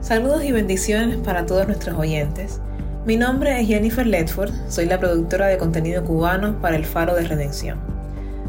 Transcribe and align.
Saludos 0.00 0.44
y 0.44 0.52
bendiciones 0.52 1.16
para 1.16 1.46
todos 1.46 1.66
nuestros 1.66 1.98
oyentes. 1.98 2.60
Mi 3.06 3.16
nombre 3.16 3.60
es 3.60 3.66
Jennifer 3.66 4.06
Ledford, 4.06 4.52
soy 4.68 4.86
la 4.86 5.00
productora 5.00 5.46
de 5.46 5.58
contenido 5.58 6.04
cubano 6.04 6.60
para 6.60 6.76
el 6.76 6.84
Faro 6.84 7.14
de 7.14 7.24
Redención. 7.24 7.78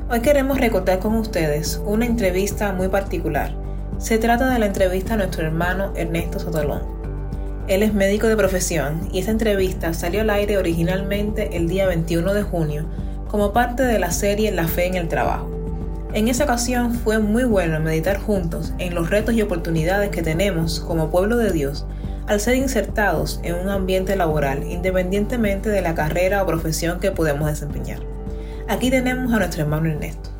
Hoy 0.09 0.19
queremos 0.19 0.59
recordar 0.59 0.99
con 0.99 1.15
ustedes 1.15 1.81
una 1.85 2.05
entrevista 2.05 2.73
muy 2.73 2.89
particular. 2.89 3.55
Se 3.97 4.19
trata 4.19 4.49
de 4.49 4.59
la 4.59 4.67
entrevista 4.67 5.15
a 5.15 5.17
nuestro 5.17 5.45
hermano 5.45 5.93
Ernesto 5.95 6.39
Sotolón. 6.39 6.83
Él 7.67 7.81
es 7.81 7.93
médico 7.93 8.27
de 8.27 8.37
profesión 8.37 9.09
y 9.11 9.19
esta 9.19 9.31
entrevista 9.31 9.93
salió 9.93 10.21
al 10.21 10.29
aire 10.29 10.57
originalmente 10.57 11.57
el 11.57 11.67
día 11.67 11.87
21 11.87 12.33
de 12.33 12.43
junio 12.43 12.85
como 13.29 13.51
parte 13.51 13.83
de 13.83 13.99
la 13.99 14.11
serie 14.11 14.51
La 14.51 14.67
fe 14.67 14.85
en 14.85 14.95
el 14.95 15.07
trabajo. 15.07 15.56
En 16.17 16.27
esa 16.27 16.45
ocasión 16.45 16.95
fue 16.95 17.19
muy 17.19 17.43
bueno 17.43 17.79
meditar 17.79 18.17
juntos 18.17 18.73
en 18.79 18.95
los 18.95 19.11
retos 19.11 19.35
y 19.35 19.43
oportunidades 19.43 20.09
que 20.09 20.23
tenemos 20.23 20.79
como 20.79 21.11
pueblo 21.11 21.37
de 21.37 21.51
Dios 21.51 21.85
al 22.25 22.39
ser 22.39 22.55
insertados 22.55 23.39
en 23.43 23.53
un 23.53 23.69
ambiente 23.69 24.15
laboral 24.15 24.63
independientemente 24.63 25.69
de 25.69 25.83
la 25.83 25.93
carrera 25.93 26.41
o 26.41 26.47
profesión 26.47 26.99
que 26.99 27.11
podemos 27.11 27.47
desempeñar. 27.47 27.99
Aquí 28.67 28.89
tenemos 28.89 29.31
a 29.31 29.37
nuestro 29.37 29.61
hermano 29.61 29.91
Ernesto. 29.91 30.31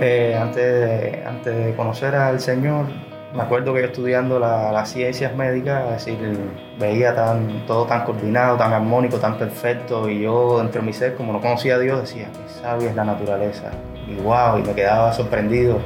Eh, 0.00 0.34
antes, 0.40 0.64
de, 0.64 1.24
antes 1.26 1.54
de 1.54 1.74
conocer 1.76 2.14
al 2.14 2.40
Señor, 2.40 2.86
me 3.34 3.42
acuerdo 3.42 3.72
que 3.72 3.80
yo 3.80 3.86
estudiando 3.86 4.38
las 4.38 4.90
ciencias 4.90 5.34
médicas, 5.34 5.84
es 5.84 6.06
decir, 6.06 6.38
veía 6.78 7.14
tan, 7.14 7.66
todo 7.66 7.86
tan 7.86 8.04
coordinado, 8.04 8.56
tan 8.56 8.72
armónico, 8.72 9.18
tan 9.18 9.38
perfecto, 9.38 10.08
y 10.08 10.22
yo 10.22 10.58
dentro 10.58 10.80
de 10.80 10.86
mi 10.86 10.92
ser, 10.92 11.14
como 11.14 11.32
no 11.32 11.40
conocía 11.40 11.76
a 11.76 11.78
Dios, 11.78 12.00
decía, 12.02 12.28
qué 12.32 12.60
sabia 12.60 12.90
es 12.90 12.96
la 12.96 13.04
naturaleza, 13.04 13.70
y 14.06 14.16
wow, 14.16 14.58
y 14.58 14.62
me 14.62 14.74
quedaba 14.74 15.12
sorprendido, 15.12 15.78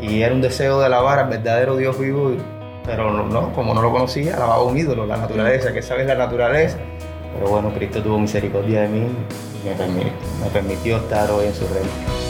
y 0.00 0.22
era 0.22 0.34
un 0.34 0.40
deseo 0.40 0.80
de 0.80 0.86
alabar 0.86 1.20
al 1.20 1.28
verdadero 1.28 1.76
Dios 1.76 1.98
vivo, 1.98 2.32
pero 2.84 3.12
no, 3.12 3.52
como 3.52 3.72
no 3.72 3.82
lo 3.82 3.92
conocía, 3.92 4.36
alababa 4.36 4.64
un 4.64 4.76
ídolo, 4.76 5.06
la 5.06 5.16
naturaleza, 5.16 5.72
que 5.72 5.82
sabes 5.82 6.06
la 6.06 6.16
naturaleza, 6.16 6.78
pero 7.34 7.50
bueno, 7.50 7.72
Cristo 7.72 8.02
tuvo 8.02 8.18
misericordia 8.18 8.82
de 8.82 8.88
mí 8.88 9.06
y 9.62 9.68
me 9.68 9.74
permitió, 9.76 10.12
me 10.42 10.50
permitió 10.50 10.96
estar 10.96 11.30
hoy 11.30 11.46
en 11.46 11.54
su 11.54 11.64
reino. 11.68 12.29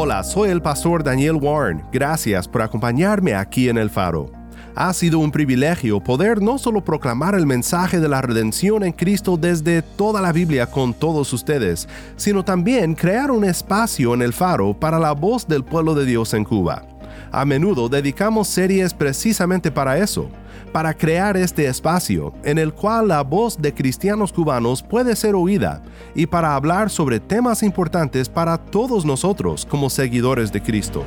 Hola, 0.00 0.22
soy 0.22 0.50
el 0.50 0.62
pastor 0.62 1.02
Daniel 1.02 1.34
Warren. 1.42 1.82
Gracias 1.90 2.46
por 2.46 2.62
acompañarme 2.62 3.34
aquí 3.34 3.68
en 3.68 3.76
el 3.76 3.90
faro. 3.90 4.30
Ha 4.76 4.92
sido 4.92 5.18
un 5.18 5.32
privilegio 5.32 5.98
poder 5.98 6.40
no 6.40 6.56
solo 6.56 6.84
proclamar 6.84 7.34
el 7.34 7.46
mensaje 7.46 7.98
de 7.98 8.08
la 8.08 8.22
redención 8.22 8.84
en 8.84 8.92
Cristo 8.92 9.36
desde 9.36 9.82
toda 9.82 10.22
la 10.22 10.30
Biblia 10.30 10.66
con 10.66 10.94
todos 10.94 11.32
ustedes, 11.32 11.88
sino 12.14 12.44
también 12.44 12.94
crear 12.94 13.32
un 13.32 13.42
espacio 13.42 14.14
en 14.14 14.22
el 14.22 14.32
faro 14.32 14.72
para 14.72 15.00
la 15.00 15.10
voz 15.10 15.48
del 15.48 15.64
pueblo 15.64 15.96
de 15.96 16.04
Dios 16.04 16.32
en 16.32 16.44
Cuba. 16.44 16.84
A 17.30 17.44
menudo 17.44 17.88
dedicamos 17.88 18.48
series 18.48 18.94
precisamente 18.94 19.70
para 19.70 19.98
eso 19.98 20.30
para 20.72 20.94
crear 20.94 21.36
este 21.36 21.66
espacio 21.66 22.32
en 22.44 22.58
el 22.58 22.72
cual 22.72 23.08
la 23.08 23.22
voz 23.22 23.60
de 23.60 23.72
cristianos 23.72 24.32
cubanos 24.32 24.82
puede 24.82 25.16
ser 25.16 25.34
oída 25.34 25.82
y 26.14 26.26
para 26.26 26.54
hablar 26.54 26.90
sobre 26.90 27.20
temas 27.20 27.62
importantes 27.62 28.28
para 28.28 28.58
todos 28.58 29.04
nosotros 29.04 29.66
como 29.66 29.90
seguidores 29.90 30.52
de 30.52 30.62
Cristo. 30.62 31.04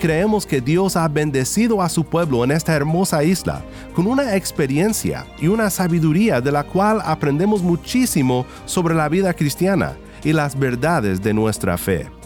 Creemos 0.00 0.46
que 0.46 0.62
Dios 0.62 0.96
ha 0.96 1.06
bendecido 1.08 1.82
a 1.82 1.88
su 1.90 2.04
pueblo 2.04 2.42
en 2.42 2.52
esta 2.52 2.74
hermosa 2.74 3.22
isla 3.22 3.62
con 3.94 4.06
una 4.06 4.34
experiencia 4.34 5.26
y 5.38 5.48
una 5.48 5.68
sabiduría 5.68 6.40
de 6.40 6.50
la 6.50 6.64
cual 6.64 7.02
aprendemos 7.04 7.62
muchísimo 7.62 8.46
sobre 8.64 8.94
la 8.94 9.10
vida 9.10 9.34
cristiana 9.34 9.98
y 10.24 10.32
las 10.32 10.58
verdades 10.58 11.22
de 11.22 11.34
nuestra 11.34 11.76
fe. 11.76 12.19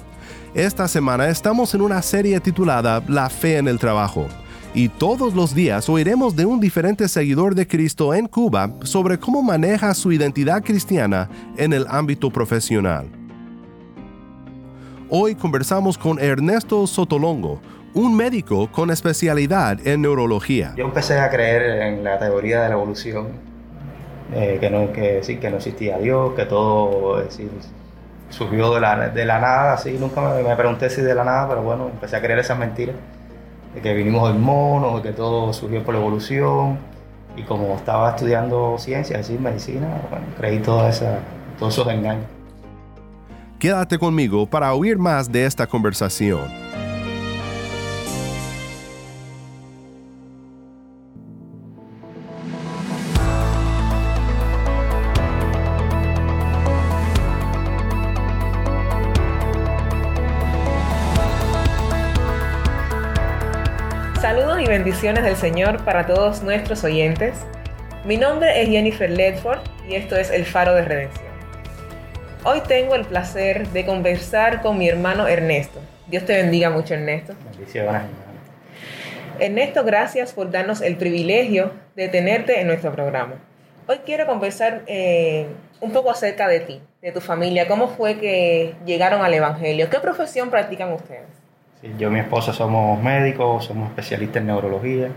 Esta 0.54 0.86
semana 0.86 1.30
estamos 1.30 1.74
en 1.74 1.80
una 1.80 2.00
serie 2.00 2.38
titulada 2.38 3.02
La 3.08 3.28
fe 3.28 3.56
en 3.56 3.66
el 3.66 3.80
trabajo. 3.80 4.28
Y 4.72 4.88
todos 4.88 5.34
los 5.34 5.52
días 5.52 5.88
oiremos 5.88 6.36
de 6.36 6.46
un 6.46 6.60
diferente 6.60 7.08
seguidor 7.08 7.56
de 7.56 7.66
Cristo 7.66 8.14
en 8.14 8.28
Cuba 8.28 8.70
sobre 8.84 9.18
cómo 9.18 9.42
maneja 9.42 9.92
su 9.94 10.12
identidad 10.12 10.62
cristiana 10.62 11.28
en 11.56 11.72
el 11.72 11.84
ámbito 11.88 12.30
profesional. 12.30 13.08
Hoy 15.10 15.34
conversamos 15.34 15.98
con 15.98 16.20
Ernesto 16.20 16.86
Sotolongo, 16.86 17.60
un 17.92 18.16
médico 18.16 18.70
con 18.70 18.92
especialidad 18.92 19.84
en 19.84 20.02
neurología. 20.02 20.72
Yo 20.76 20.84
empecé 20.84 21.18
a 21.18 21.30
creer 21.30 21.82
en 21.82 22.04
la 22.04 22.20
teoría 22.20 22.62
de 22.62 22.68
la 22.68 22.74
evolución, 22.76 23.26
eh, 24.32 24.58
que, 24.60 24.70
no, 24.70 24.92
que, 24.92 25.24
sí, 25.24 25.38
que 25.38 25.50
no 25.50 25.56
existía 25.56 25.98
Dios, 25.98 26.34
que 26.34 26.46
todo 26.46 27.20
surgió 28.34 28.74
de 28.74 28.80
la, 28.80 29.08
de 29.08 29.24
la 29.24 29.38
nada, 29.38 29.74
así, 29.74 29.92
nunca 29.92 30.20
me, 30.20 30.56
pregunté 30.56 30.90
si 30.90 31.00
de 31.00 31.14
la 31.14 31.24
nada, 31.24 31.48
pero 31.48 31.62
bueno, 31.62 31.88
empecé 31.92 32.16
a 32.16 32.20
creer 32.20 32.40
esas 32.40 32.58
mentiras, 32.58 32.96
de 33.74 33.80
que 33.80 33.94
vinimos 33.94 34.28
del 34.28 34.38
mono, 34.38 34.96
de 34.96 35.02
que 35.02 35.12
todo 35.12 35.52
surgió 35.52 35.82
por 35.84 35.94
la 35.94 36.00
evolución, 36.00 36.78
y 37.36 37.42
como 37.42 37.74
estaba 37.74 38.10
estudiando 38.10 38.76
ciencias, 38.78 39.20
así, 39.20 39.38
medicina, 39.38 39.86
bueno, 40.10 40.26
creí 40.36 40.58
todos 40.58 41.02
esos 41.60 41.86
engaños. 41.88 42.26
Quédate 43.58 43.98
conmigo 43.98 44.46
para 44.46 44.74
oír 44.74 44.98
más 44.98 45.30
de 45.30 45.46
esta 45.46 45.66
conversación. 45.66 46.42
Bendiciones 65.04 65.38
del 65.38 65.50
Señor 65.50 65.84
para 65.84 66.06
todos 66.06 66.42
nuestros 66.42 66.82
oyentes. 66.82 67.34
Mi 68.06 68.16
nombre 68.16 68.62
es 68.62 68.70
Jennifer 68.70 69.10
Ledford 69.10 69.58
y 69.86 69.96
esto 69.96 70.16
es 70.16 70.30
El 70.30 70.46
Faro 70.46 70.74
de 70.74 70.82
Redención. 70.82 71.26
Hoy 72.42 72.62
tengo 72.66 72.94
el 72.94 73.04
placer 73.04 73.68
de 73.68 73.84
conversar 73.84 74.62
con 74.62 74.78
mi 74.78 74.88
hermano 74.88 75.28
Ernesto. 75.28 75.78
Dios 76.06 76.24
te 76.24 76.32
bendiga 76.32 76.70
mucho, 76.70 76.94
Ernesto. 76.94 77.34
Bendiciones. 77.50 78.00
Ernesto, 79.38 79.84
gracias 79.84 80.32
por 80.32 80.50
darnos 80.50 80.80
el 80.80 80.96
privilegio 80.96 81.72
de 81.94 82.08
tenerte 82.08 82.62
en 82.62 82.66
nuestro 82.66 82.90
programa. 82.90 83.34
Hoy 83.86 83.98
quiero 84.06 84.24
conversar 84.24 84.84
eh, 84.86 85.48
un 85.82 85.92
poco 85.92 86.12
acerca 86.12 86.48
de 86.48 86.60
ti, 86.60 86.80
de 87.02 87.12
tu 87.12 87.20
familia. 87.20 87.68
¿Cómo 87.68 87.88
fue 87.88 88.18
que 88.18 88.74
llegaron 88.86 89.22
al 89.22 89.34
Evangelio? 89.34 89.90
¿Qué 89.90 90.00
profesión 90.00 90.48
practican 90.48 90.94
ustedes? 90.94 91.43
Yo 91.98 92.08
y 92.08 92.12
mi 92.12 92.20
esposa 92.20 92.52
somos 92.54 93.02
médicos, 93.02 93.66
somos 93.66 93.88
especialistas 93.90 94.40
en 94.40 94.46
neurología. 94.46 95.08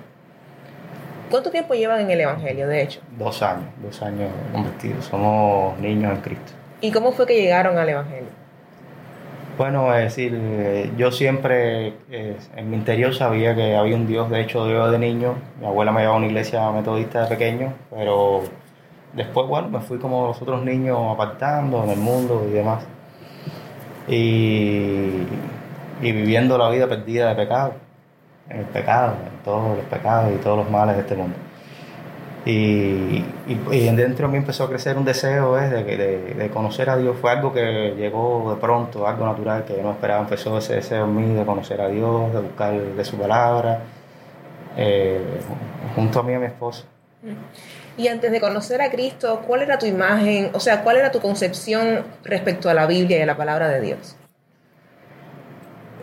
¿Cuánto 1.31 1.49
tiempo 1.49 1.73
llevan 1.73 2.01
en 2.01 2.11
el 2.11 2.21
Evangelio, 2.21 2.67
de 2.67 2.81
hecho? 2.81 2.99
Dos 3.17 3.41
años, 3.41 3.69
dos 3.81 4.01
años 4.01 4.29
convertidos. 4.51 5.05
Somos 5.05 5.79
niños 5.79 6.13
en 6.13 6.21
Cristo. 6.21 6.51
¿Y 6.81 6.91
cómo 6.91 7.13
fue 7.13 7.25
que 7.25 7.41
llegaron 7.41 7.77
al 7.77 7.87
Evangelio? 7.87 8.29
Bueno, 9.57 9.93
es 9.95 10.03
decir, 10.03 10.91
yo 10.97 11.11
siempre 11.11 11.93
eh, 12.11 12.37
en 12.55 12.69
mi 12.69 12.75
interior 12.75 13.15
sabía 13.15 13.55
que 13.55 13.75
había 13.75 13.95
un 13.95 14.05
Dios, 14.05 14.29
de 14.29 14.41
hecho 14.41 14.69
yo 14.69 14.91
de 14.91 14.99
niño, 14.99 15.35
mi 15.59 15.65
abuela 15.65 15.91
me 15.91 16.01
llevaba 16.01 16.17
a 16.17 16.19
una 16.19 16.27
iglesia 16.27 16.69
metodista 16.71 17.23
de 17.23 17.27
pequeño, 17.27 17.73
pero 17.89 18.43
después, 19.13 19.47
bueno, 19.47 19.69
me 19.69 19.79
fui 19.79 19.97
como 19.97 20.27
los 20.27 20.41
otros 20.41 20.63
niños 20.63 20.99
apartando 21.11 21.83
en 21.85 21.89
el 21.89 21.97
mundo 21.97 22.45
y 22.47 22.51
demás. 22.51 22.83
Y 24.07 25.23
y 26.01 26.11
viviendo 26.11 26.57
la 26.57 26.69
vida 26.69 26.88
perdida 26.88 27.29
de 27.29 27.35
pecado, 27.35 27.73
en 28.49 28.59
el 28.59 28.65
pecado, 28.65 29.13
en 29.13 29.44
todos 29.44 29.77
los 29.77 29.85
pecados 29.85 30.31
y 30.33 30.38
todos 30.38 30.57
los 30.57 30.69
males 30.69 30.95
de 30.95 31.01
este 31.01 31.15
mundo. 31.15 31.35
Y, 32.45 33.25
y, 33.45 33.59
y 33.71 33.95
dentro 33.95 34.27
de 34.27 34.31
mí 34.31 34.38
empezó 34.38 34.63
a 34.63 34.69
crecer 34.69 34.97
un 34.97 35.03
deseo 35.03 35.51
¿ves? 35.53 35.69
de, 35.69 35.83
de, 35.83 36.33
de, 36.33 36.49
conocer 36.49 36.89
a 36.89 36.95
Dios. 36.95 37.17
Fue 37.19 37.29
algo 37.29 37.51
que 37.51 37.94
llegó 37.97 38.53
de 38.55 38.61
pronto, 38.61 39.05
algo 39.05 39.25
natural 39.25 39.65
que 39.65 39.75
yo 39.75 39.83
no 39.83 39.91
esperaba. 39.91 40.21
Empezó 40.21 40.57
ese 40.57 40.75
deseo 40.75 41.03
en 41.03 41.15
mí 41.15 41.33
de 41.33 41.45
conocer 41.45 41.81
a 41.81 41.89
Dios, 41.89 42.31
de 42.31 42.39
buscar 42.39 42.73
de 42.73 43.03
su 43.03 43.17
palabra, 43.17 43.81
eh, 44.77 45.19
junto 45.93 46.21
a 46.21 46.23
mí 46.23 46.31
y 46.31 46.35
a 46.35 46.39
mi 46.39 46.45
esposa. 46.45 46.85
Y 47.97 48.07
antes 48.07 48.31
de 48.31 48.39
conocer 48.39 48.81
a 48.81 48.91
Cristo, 48.91 49.41
¿cuál 49.45 49.63
era 49.63 49.77
tu 49.77 49.85
imagen? 49.85 50.51
O 50.53 50.59
sea, 50.59 50.83
¿cuál 50.83 50.97
era 50.97 51.11
tu 51.11 51.19
concepción 51.19 52.05
respecto 52.23 52.69
a 52.69 52.73
la 52.73 52.85
Biblia 52.85 53.17
y 53.17 53.21
a 53.23 53.25
la 53.25 53.35
palabra 53.35 53.67
de 53.67 53.81
Dios? 53.81 54.16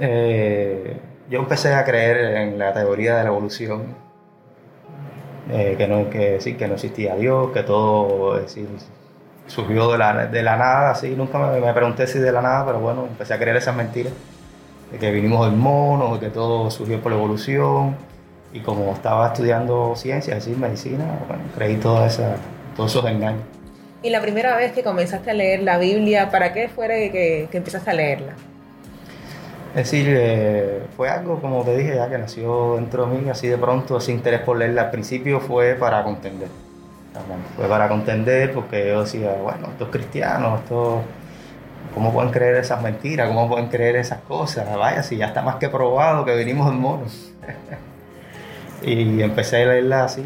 Eh, 0.00 0.96
yo 1.30 1.38
empecé 1.38 1.74
a 1.74 1.84
creer 1.84 2.36
en 2.36 2.58
la 2.58 2.72
teoría 2.72 3.16
de 3.16 3.22
la 3.24 3.28
evolución 3.28 3.94
eh, 5.50 5.74
que, 5.76 5.86
no, 5.86 6.08
que, 6.10 6.40
sí, 6.40 6.54
que 6.54 6.66
no 6.66 6.74
existía 6.74 7.16
Dios, 7.16 7.50
que 7.52 7.62
todo 7.62 8.36
decir, 8.36 8.66
surgió 9.46 9.92
de 9.92 9.98
la, 9.98 10.26
de 10.26 10.42
la 10.42 10.56
nada, 10.56 10.90
así, 10.92 11.10
nunca 11.10 11.38
me, 11.38 11.60
me, 11.60 11.72
pregunté 11.74 12.06
si 12.06 12.18
de 12.18 12.32
la 12.32 12.40
nada, 12.40 12.64
pero 12.64 12.80
bueno, 12.80 13.06
empecé 13.06 13.34
a 13.34 13.38
creer 13.38 13.56
esas 13.56 13.76
mentiras, 13.76 14.12
de 14.90 14.98
que 14.98 15.10
vinimos 15.10 15.46
del 15.46 15.56
mono, 15.56 16.14
de 16.14 16.20
que 16.20 16.30
todo 16.30 16.70
surgió 16.70 17.00
por 17.00 17.12
la 17.12 17.18
evolución, 17.18 17.96
y 18.54 18.60
como 18.60 18.92
estaba 18.92 19.26
estudiando 19.26 19.94
ciencias, 19.96 20.38
así, 20.38 20.50
medicina, 20.52 21.04
bueno, 21.28 21.42
creí 21.54 21.76
toda 21.76 22.06
esa, 22.06 22.36
todos 22.74 22.92
esos 22.92 23.04
engaños. 23.10 23.42
¿Y 24.02 24.10
la 24.10 24.22
primera 24.22 24.56
vez 24.56 24.72
que 24.72 24.82
comenzaste 24.82 25.30
a 25.30 25.34
leer 25.34 25.62
la 25.62 25.76
Biblia, 25.76 26.30
para 26.30 26.52
qué 26.52 26.68
fue 26.68 26.86
que, 26.88 27.48
que 27.50 27.56
empezaste 27.56 27.90
a 27.90 27.94
leerla? 27.94 28.34
Es 29.74 29.90
decir, 29.90 30.06
eh, 30.08 30.82
fue 30.96 31.10
algo, 31.10 31.40
como 31.40 31.64
te 31.64 31.76
dije, 31.76 31.96
ya 31.96 32.08
que 32.08 32.16
nació 32.16 32.76
dentro 32.76 33.06
de 33.06 33.18
mí, 33.18 33.28
así 33.28 33.48
de 33.48 33.58
pronto, 33.58 33.96
ese 33.96 34.12
interés 34.12 34.40
por 34.42 34.56
leerla. 34.56 34.82
Al 34.82 34.90
principio 34.92 35.40
fue 35.40 35.74
para 35.74 36.04
contender. 36.04 36.46
Fue 37.56 37.66
para 37.66 37.88
contender 37.88 38.52
porque 38.52 38.86
yo 38.86 39.02
decía, 39.02 39.32
bueno, 39.42 39.68
estos 39.72 39.88
cristianos, 39.88 40.60
estos, 40.60 41.00
¿cómo 41.92 42.12
pueden 42.12 42.30
creer 42.30 42.54
esas 42.54 42.80
mentiras? 42.82 43.26
¿Cómo 43.26 43.48
pueden 43.48 43.66
creer 43.66 43.96
esas 43.96 44.20
cosas? 44.20 44.64
Vaya, 44.76 45.02
si 45.02 45.16
ya 45.16 45.26
está 45.26 45.42
más 45.42 45.56
que 45.56 45.68
probado 45.68 46.24
que 46.24 46.36
venimos 46.36 46.70
del 46.70 46.78
mono. 46.78 47.02
y 48.82 49.22
empecé 49.22 49.64
a 49.64 49.66
leerla 49.66 50.04
así. 50.04 50.24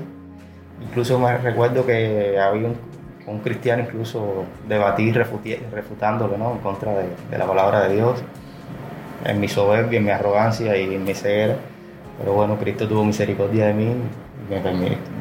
Incluso 0.82 1.18
me 1.18 1.38
recuerdo 1.38 1.86
que 1.86 2.38
había 2.38 2.68
un, 3.26 3.40
cristiano 3.40 3.82
incluso 3.82 4.44
debatir 4.66 5.14
refutándolo 5.14 6.36
¿no? 6.36 6.52
en 6.52 6.58
contra 6.58 6.92
de 6.92 7.38
la 7.38 7.46
palabra 7.46 7.88
de 7.88 7.96
Dios 7.96 8.22
en 9.24 9.40
mi 9.40 9.48
soberbia, 9.48 9.98
en 9.98 10.04
mi 10.04 10.10
arrogancia 10.10 10.76
y 10.76 10.94
en 10.94 11.04
mi 11.04 11.14
ceguera. 11.14 11.56
Pero 12.18 12.32
bueno, 12.32 12.58
Cristo 12.58 12.88
tuvo 12.88 13.04
misericordia 13.04 13.66
de 13.66 13.74
mí 13.74 13.84
y 13.84 14.54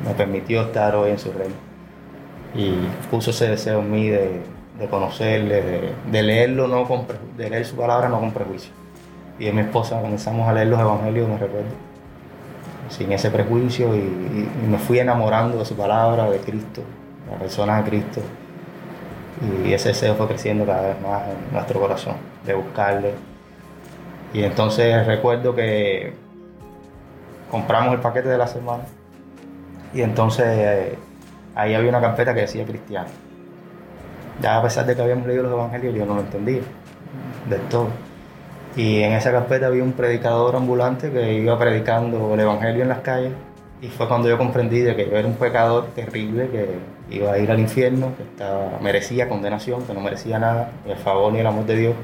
me, 0.07 0.13
permitió, 0.13 0.63
estar 0.63 0.95
hoy 0.95 1.11
en 1.11 1.19
su 1.19 1.31
reino. 1.31 1.55
Y 2.55 2.73
puso 3.11 3.31
ese 3.31 3.49
deseo 3.49 3.79
en 3.79 3.91
mí 3.91 4.09
de, 4.09 4.41
de 4.79 4.87
conocerle, 4.87 5.61
de, 5.61 5.93
de, 6.11 6.23
leerlo, 6.23 6.67
no 6.67 6.85
con, 6.85 7.05
de 7.37 7.49
leer 7.49 7.65
su 7.65 7.75
palabra 7.75 8.09
no 8.09 8.19
con 8.19 8.31
prejuicio. 8.31 8.71
Y 9.39 9.47
en 9.47 9.55
mi 9.55 9.61
esposa 9.61 10.01
comenzamos 10.01 10.47
a 10.47 10.53
leer 10.53 10.67
los 10.67 10.79
evangelios, 10.79 11.29
me 11.29 11.37
recuerdo, 11.37 11.67
sin 12.89 13.11
ese 13.11 13.29
prejuicio 13.29 13.95
y 13.95 14.49
me 14.67 14.79
fui 14.79 14.97
enamorando 14.97 15.59
de 15.59 15.65
su 15.65 15.75
palabra, 15.75 16.29
de 16.29 16.39
Cristo, 16.39 16.81
de 17.25 17.31
la 17.31 17.37
persona 17.37 17.77
de 17.83 17.89
Cristo. 17.89 18.21
Y 19.65 19.73
ese 19.73 19.89
deseo 19.89 20.15
fue 20.15 20.27
creciendo 20.27 20.65
cada 20.65 20.81
vez 20.81 21.01
más 21.01 21.21
en 21.27 21.53
nuestro 21.53 21.79
corazón, 21.79 22.15
de 22.43 22.55
buscarle, 22.55 23.13
y 24.33 24.43
entonces 24.43 25.05
recuerdo 25.05 25.55
que 25.55 26.13
compramos 27.49 27.93
el 27.93 28.01
paquete 28.01 28.29
de 28.29 28.37
la 28.37 28.47
semana 28.47 28.83
y 29.93 30.01
entonces 30.01 30.45
eh, 30.47 30.95
ahí 31.55 31.73
había 31.73 31.89
una 31.89 32.01
carpeta 32.01 32.33
que 32.33 32.41
decía 32.41 32.65
cristiano. 32.65 33.07
Ya 34.41 34.57
a 34.57 34.61
pesar 34.61 34.85
de 34.85 34.95
que 34.95 35.01
habíamos 35.01 35.25
leído 35.25 35.43
los 35.43 35.51
evangelios, 35.53 35.95
yo 35.95 36.05
no 36.05 36.15
lo 36.15 36.21
entendía 36.21 36.61
del 37.49 37.61
todo. 37.61 37.87
Y 38.75 39.01
en 39.01 39.13
esa 39.13 39.31
carpeta 39.31 39.67
había 39.67 39.83
un 39.83 39.93
predicador 39.93 40.55
ambulante 40.55 41.11
que 41.11 41.33
iba 41.33 41.57
predicando 41.57 42.33
el 42.33 42.39
evangelio 42.39 42.83
en 42.83 42.89
las 42.89 42.99
calles 42.99 43.31
y 43.81 43.87
fue 43.87 44.07
cuando 44.07 44.27
yo 44.27 44.37
comprendí 44.37 44.81
de 44.81 44.95
que 44.95 45.09
yo 45.09 45.17
era 45.17 45.27
un 45.27 45.35
pecador 45.35 45.87
terrible 45.95 46.49
que 46.49 47.15
iba 47.15 47.31
a 47.31 47.39
ir 47.39 47.49
al 47.49 47.59
infierno, 47.59 48.15
que 48.17 48.23
estaba, 48.23 48.77
merecía 48.81 49.29
condenación, 49.29 49.83
que 49.83 49.93
no 49.93 50.01
merecía 50.01 50.37
nada, 50.37 50.71
ni 50.85 50.91
el 50.91 50.97
favor 50.97 51.31
ni 51.33 51.39
el 51.39 51.47
amor 51.47 51.65
de 51.65 51.75
Dios 51.75 51.95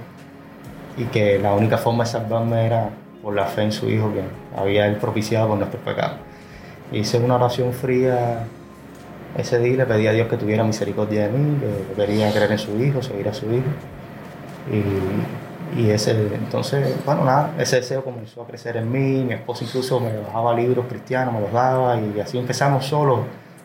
y 0.98 1.06
que 1.06 1.40
la 1.40 1.54
única 1.54 1.78
forma 1.78 2.04
de 2.04 2.10
salvarme 2.12 2.66
era 2.66 2.90
por 3.22 3.34
la 3.34 3.46
fe 3.46 3.64
en 3.64 3.72
su 3.72 3.90
Hijo 3.90 4.12
que 4.14 4.22
había 4.60 4.88
él 4.88 4.98
propiciado 4.98 5.48
por 5.48 5.58
nuestros 5.58 5.82
pecados. 5.84 6.18
Hice 6.92 7.18
una 7.20 7.36
oración 7.36 7.74
fría 7.74 8.44
ese 9.38 9.58
día, 9.60 9.78
le 9.78 9.86
pedí 9.86 10.08
a 10.08 10.12
Dios 10.12 10.28
que 10.28 10.38
tuviera 10.38 10.64
misericordia 10.64 11.28
de 11.28 11.30
mí, 11.30 11.60
que 11.60 11.96
quería 11.96 12.32
creer 12.32 12.52
en 12.52 12.60
su 12.60 12.80
Hijo, 12.82 13.02
seguir 13.02 13.28
a 13.30 13.34
su 13.34 13.46
Hijo. 13.48 13.64
Y, 14.72 15.82
y 15.82 15.90
ese, 15.90 16.12
entonces, 16.12 16.96
bueno, 17.04 17.26
nada, 17.26 17.52
ese 17.58 17.78
deseo 17.78 18.04
comenzó 18.04 18.44
a 18.44 18.48
crecer 18.48 18.78
en 18.78 18.92
mí, 18.92 19.24
mi 19.24 19.34
esposa 19.34 19.64
incluso 19.64 20.00
me 20.00 20.16
bajaba 20.18 20.54
libros 20.54 20.86
cristianos, 20.88 21.34
me 21.34 21.42
los 21.42 21.52
daba 21.52 21.98
y 22.00 22.20
así 22.20 22.38
empezamos 22.38 22.86
solos 22.86 23.22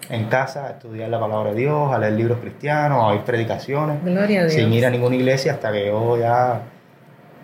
en 0.08 0.24
casa 0.24 0.66
a 0.66 0.70
estudiar 0.70 1.10
la 1.10 1.20
palabra 1.20 1.50
de 1.50 1.56
Dios, 1.60 1.92
a 1.92 1.98
leer 1.98 2.14
libros 2.14 2.38
cristianos, 2.40 2.98
a 3.02 3.08
oír 3.08 3.20
predicaciones, 3.20 4.02
Gloria 4.02 4.40
a 4.40 4.44
Dios. 4.44 4.54
sin 4.54 4.72
ir 4.72 4.86
a 4.86 4.90
ninguna 4.90 5.16
iglesia 5.16 5.52
hasta 5.52 5.70
que 5.70 5.86
yo 5.88 6.16
ya 6.16 6.62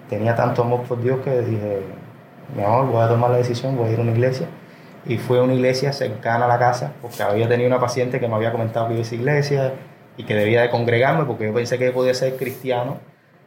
tenía 0.09 0.35
tanto 0.35 0.63
amor 0.63 0.83
por 0.83 1.03
Dios 1.03 1.21
que 1.25 1.41
dije, 1.41 1.81
mi 2.57 2.63
amor, 2.63 2.87
voy 2.87 3.03
a 3.03 3.09
tomar 3.09 3.31
la 3.31 3.39
decisión, 3.39 3.77
voy 3.77 3.89
a 3.89 3.93
ir 3.93 3.99
a 3.99 4.03
una 4.03 4.13
iglesia. 4.13 4.47
Y 5.07 5.19
fue 5.19 5.39
a 5.39 5.43
una 5.43 5.55
iglesia 5.55 5.93
cercana 5.93 6.47
a 6.47 6.49
la 6.49 6.59
casa, 6.59 6.93
porque 7.03 7.23
había 7.23 7.47
tenido 7.47 7.69
una 7.69 7.79
paciente 7.79 8.21
que 8.21 8.29
me 8.29 8.35
había 8.35 8.53
comentado 8.53 8.87
que 8.87 8.95
iba 8.95 9.01
a 9.01 9.03
esa 9.03 9.15
iglesia 9.15 9.73
y 10.17 10.25
que 10.25 10.35
debía 10.35 10.63
de 10.63 10.71
congregarme, 10.71 11.25
porque 11.25 11.45
yo 11.45 11.53
pensé 11.53 11.79
que 11.79 11.91
podía 11.91 12.15
ser 12.15 12.37
cristiano 12.37 12.99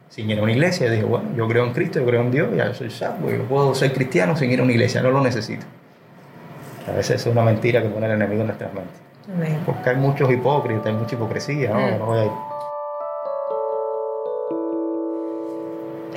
sin 0.08 0.30
ir 0.30 0.38
a 0.38 0.42
una 0.42 0.52
iglesia. 0.52 0.86
Y 0.86 0.90
dije, 0.90 1.04
bueno, 1.04 1.30
yo 1.36 1.48
creo 1.48 1.64
en 1.64 1.72
Cristo, 1.72 1.98
yo 1.98 2.06
creo 2.06 2.20
en 2.20 2.30
Dios, 2.30 2.48
ya 2.56 2.72
soy 2.74 2.90
salvo, 2.90 3.30
yo 3.30 3.42
puedo 3.44 3.74
ser 3.74 3.92
cristiano 3.92 4.36
sin 4.36 4.50
ir 4.52 4.60
a 4.60 4.62
una 4.62 4.72
iglesia, 4.72 5.02
no 5.02 5.10
lo 5.10 5.20
necesito. 5.20 5.66
A 6.86 6.92
veces 6.92 7.20
es 7.20 7.26
una 7.26 7.42
mentira 7.42 7.82
que 7.82 7.88
pone 7.88 8.06
el 8.06 8.12
enemigo 8.12 8.42
en 8.42 8.46
nuestras 8.46 8.72
mentes. 8.72 9.08
Porque 9.66 9.90
hay 9.90 9.96
muchos 9.96 10.30
hipócritas, 10.30 10.86
hay 10.86 10.94
mucha 10.94 11.16
hipocresía, 11.16 11.70
¿no? 11.70 11.80
Mm. 11.80 11.98
no 11.98 12.06
voy 12.06 12.18
a 12.18 12.24
ir. 12.24 12.30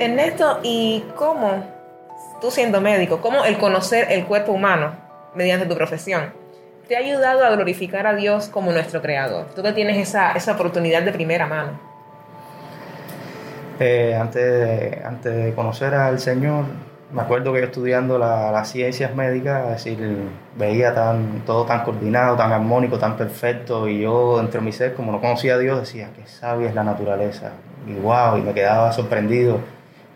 Ernesto, 0.02 0.58
¿y 0.62 1.04
cómo, 1.14 1.64
tú 2.40 2.50
siendo 2.50 2.80
médico, 2.80 3.20
cómo 3.20 3.44
el 3.44 3.56
conocer 3.58 4.08
el 4.10 4.24
cuerpo 4.24 4.52
humano 4.52 4.94
mediante 5.34 5.66
tu 5.66 5.76
profesión 5.76 6.32
te 6.88 6.96
ha 6.96 6.98
ayudado 6.98 7.44
a 7.44 7.50
glorificar 7.50 8.06
a 8.08 8.14
Dios 8.14 8.48
como 8.48 8.72
nuestro 8.72 9.00
creador? 9.00 9.46
Tú 9.54 9.62
que 9.62 9.72
tienes 9.72 9.96
esa, 9.96 10.32
esa 10.32 10.52
oportunidad 10.52 11.02
de 11.02 11.12
primera 11.12 11.46
mano. 11.46 11.78
Eh, 13.78 14.16
antes, 14.20 14.42
de, 14.42 15.02
antes 15.04 15.34
de 15.34 15.54
conocer 15.54 15.94
al 15.94 16.18
Señor, 16.18 16.64
me 17.12 17.22
acuerdo 17.22 17.52
que 17.52 17.60
yo 17.60 17.66
estudiando 17.66 18.18
la, 18.18 18.50
las 18.50 18.70
ciencias 18.70 19.14
médicas, 19.14 19.64
es 19.64 19.84
decir, 19.84 20.16
veía 20.56 20.94
tan, 20.94 21.42
todo 21.46 21.64
tan 21.64 21.84
coordinado, 21.84 22.36
tan 22.36 22.50
armónico, 22.50 22.98
tan 22.98 23.16
perfecto, 23.16 23.88
y 23.88 24.00
yo 24.00 24.38
dentro 24.38 24.60
de 24.60 24.66
mi 24.66 24.72
ser, 24.72 24.94
como 24.94 25.12
no 25.12 25.20
conocía 25.20 25.54
a 25.54 25.58
Dios, 25.58 25.78
decía, 25.80 26.10
qué 26.16 26.26
sabia 26.26 26.68
es 26.68 26.74
la 26.74 26.82
naturaleza, 26.82 27.52
y 27.86 27.94
wow, 27.94 28.36
y 28.38 28.42
me 28.42 28.52
quedaba 28.52 28.92
sorprendido 28.92 29.60